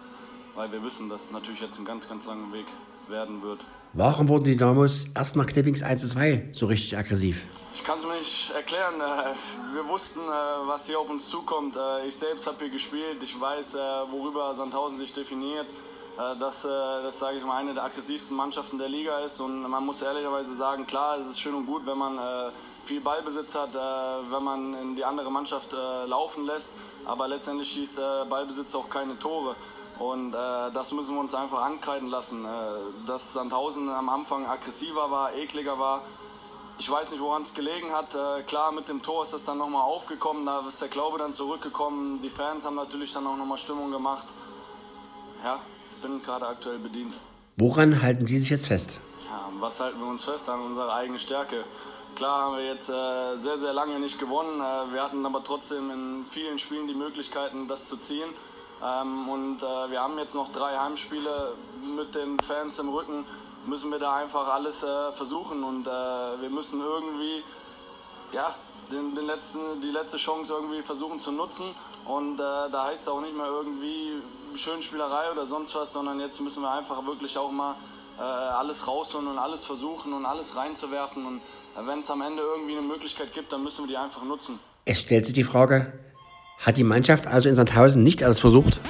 weil 0.57 0.73
wir 0.73 0.83
wissen, 0.83 1.09
dass 1.09 1.27
es 1.27 1.31
natürlich 1.31 1.61
jetzt 1.61 1.79
ein 1.79 1.85
ganz, 1.85 2.09
ganz 2.09 2.27
langer 2.27 2.53
Weg 2.53 2.67
werden 3.09 3.43
wird. 3.43 3.61
Warum 3.93 4.29
wurden 4.29 4.43
die 4.43 4.57
Dynamos 4.57 5.07
erst 5.15 5.37
nach 5.37 5.47
Knippings 5.47 5.85
1 5.85 6.01
zu 6.01 6.09
2 6.09 6.49
so 6.51 6.67
richtig 6.67 6.99
aggressiv? 6.99 7.45
Ich 7.73 7.85
kann 7.85 7.99
es 7.99 8.05
mir 8.05 8.19
nicht 8.19 8.51
erklären. 8.51 8.95
Äh, 9.01 9.75
wir 9.75 9.87
wussten, 9.87 10.19
äh, 10.21 10.67
was 10.67 10.87
hier 10.87 10.99
auf 10.99 11.09
uns 11.09 11.29
zukommt. 11.29 11.77
Äh, 11.77 12.09
ich 12.09 12.17
selbst 12.17 12.49
habe 12.49 12.57
hier 12.59 12.71
gespielt. 12.71 13.23
Ich 13.23 13.41
weiß, 13.41 13.75
worüber 14.11 14.53
Sandhausen 14.57 14.99
sich 14.99 15.13
definiert. 15.13 15.67
Äh, 16.21 16.37
dass 16.37 16.65
äh, 16.65 16.69
das, 16.69 17.19
sage 17.19 17.39
ich 17.39 17.45
mal, 17.45 17.57
eine 17.57 17.73
der 17.73 17.85
aggressivsten 17.85 18.37
Mannschaften 18.37 18.79
der 18.79 18.89
Liga 18.89 19.19
ist. 19.21 19.41
Und 19.41 19.63
man 19.63 19.85
muss 19.87 20.03
ehrlicherweise 20.03 20.55
sagen, 20.55 20.87
klar, 20.87 21.19
es 21.19 21.29
ist 21.29 21.41
schön 21.41 21.55
und 21.55 21.67
gut, 21.67 21.87
wenn 21.87 21.97
man 21.97 22.19
äh, 22.19 22.51
viel 22.85 23.01
Ballbesitz 23.01 23.55
hat, 23.55 23.75
wenn 23.75 24.43
man 24.43 24.75
in 24.75 24.97
die 24.97 25.05
andere 25.05 25.31
Mannschaft 25.31 25.73
laufen 25.73 26.47
lässt. 26.47 26.73
Aber 27.05 27.29
letztendlich 27.29 27.71
schießt 27.71 28.01
Ballbesitz 28.31 28.75
auch 28.75 28.89
keine 28.89 29.19
Tore. 29.19 29.55
Und 29.99 30.33
das 30.33 30.91
müssen 30.93 31.15
wir 31.15 31.21
uns 31.21 31.35
einfach 31.35 31.61
ankreiden 31.61 32.09
lassen. 32.09 32.47
Dass 33.07 33.35
Sandhausen 33.35 33.91
am 33.91 34.09
Anfang 34.09 34.47
aggressiver 34.47 35.11
war, 35.11 35.35
ekliger 35.35 35.79
war. 35.79 36.03
Ich 36.79 36.91
weiß 36.91 37.11
nicht, 37.11 37.21
woran 37.21 37.43
es 37.43 37.53
gelegen 37.53 37.93
hat. 37.93 38.17
Klar, 38.47 38.73
mit 38.73 38.89
dem 38.89 39.03
Tor 39.03 39.25
ist 39.25 39.35
das 39.35 39.45
dann 39.45 39.59
nochmal 39.59 39.83
aufgekommen. 39.83 40.47
Da 40.47 40.67
ist 40.67 40.81
der 40.81 40.89
Glaube 40.89 41.19
dann 41.19 41.35
zurückgekommen. 41.35 42.23
Die 42.23 42.31
Fans 42.31 42.65
haben 42.65 42.77
natürlich 42.77 43.13
dann 43.13 43.27
auch 43.27 43.37
nochmal 43.37 43.59
Stimmung 43.59 43.91
gemacht. 43.91 44.27
Ja, 45.45 45.61
bin 46.01 46.23
gerade 46.23 46.47
aktuell 46.47 46.79
bedient. 46.79 47.15
Woran 47.57 48.03
halten 48.03 48.27
Sie 48.27 48.39
sich 48.39 48.51
jetzt 48.51 48.67
fest? 48.67 48.99
Ja, 49.29 49.49
was 49.61 49.81
halten 49.81 50.01
wir 50.01 50.07
uns 50.07 50.25
fest? 50.25 50.49
An 50.49 50.61
unserer 50.61 50.95
eigenen 50.95 51.19
Stärke. 51.19 51.65
Klar 52.17 52.43
haben 52.43 52.57
wir 52.57 52.65
jetzt 52.65 52.89
äh, 52.89 53.37
sehr, 53.37 53.59
sehr 53.59 53.73
lange 53.73 53.99
nicht 54.01 54.19
gewonnen. 54.19 54.61
Äh, 54.61 54.93
wir 54.93 55.03
hatten 55.03 55.25
aber 55.25 55.43
trotzdem 55.45 55.91
in 55.91 56.25
vielen 56.31 56.59
Spielen 56.59 56.87
die 56.87 56.95
Möglichkeiten, 56.95 57.69
das 57.69 57.87
zu 57.87 57.97
ziehen. 57.97 58.29
Ähm, 58.83 59.29
und 59.29 59.63
äh, 59.63 59.91
wir 59.91 60.01
haben 60.01 60.19
jetzt 60.19 60.35
noch 60.35 60.51
drei 60.53 60.77
Heimspiele 60.77 61.55
mit 61.97 62.15
den 62.15 62.39
Fans 62.41 62.79
im 62.79 62.89
Rücken. 62.89 63.25
Müssen 63.67 63.91
wir 63.91 63.99
da 63.99 64.15
einfach 64.15 64.49
alles 64.49 64.83
äh, 64.83 65.13
versuchen 65.13 65.63
und 65.63 65.87
äh, 65.87 65.91
wir 65.91 66.49
müssen 66.49 66.81
irgendwie 66.81 67.43
ja, 68.33 68.55
den, 68.91 69.15
den 69.15 69.27
letzten, 69.27 69.81
die 69.83 69.91
letzte 69.91 70.17
Chance 70.17 70.53
irgendwie 70.55 70.83
versuchen 70.83 71.21
zu 71.21 71.33
nutzen. 71.33 71.75
Und 72.07 72.41
äh, 72.41 72.71
da 72.71 72.87
heißt 72.87 73.03
es 73.03 73.09
auch 73.09 73.21
nicht 73.21 73.37
mehr 73.37 73.47
irgendwie 73.47 74.15
Schönspielerei 74.57 75.31
oder 75.33 75.47
sonst 75.47 75.75
was, 75.75 75.93
sondern 75.93 76.21
jetzt 76.21 76.41
müssen 76.41 76.63
wir 76.63 76.71
einfach 76.71 77.05
wirklich 77.07 77.37
auch 77.37 77.51
mal 77.51 77.75
äh, 78.19 78.23
alles 78.23 78.87
rausholen 78.87 79.29
und 79.29 79.39
alles 79.39 79.65
versuchen 79.65 80.13
und 80.13 80.27
alles 80.27 80.57
reinzuwerfen. 80.57 81.27
Und 81.27 81.39
äh, 81.39 81.87
wenn 81.87 82.01
es 82.01 82.11
am 82.11 82.21
Ende 82.21 82.43
irgendwie 82.43 82.77
eine 82.77 82.87
Möglichkeit 82.87 83.33
gibt, 83.33 83.53
dann 83.53 83.63
müssen 83.63 83.85
wir 83.85 83.89
die 83.89 83.97
einfach 83.97 84.23
nutzen. 84.25 84.59
Es 84.85 85.01
stellt 85.01 85.27
sich 85.27 85.35
die 85.35 85.45
Frage, 85.45 85.93
hat 86.59 86.77
die 86.77 86.85
Mannschaft 86.85 87.27
also 87.27 87.49
in 87.49 87.55
Sandhausen 87.55 88.03
nicht 88.03 88.23
alles 88.23 88.39
versucht? 88.39 88.81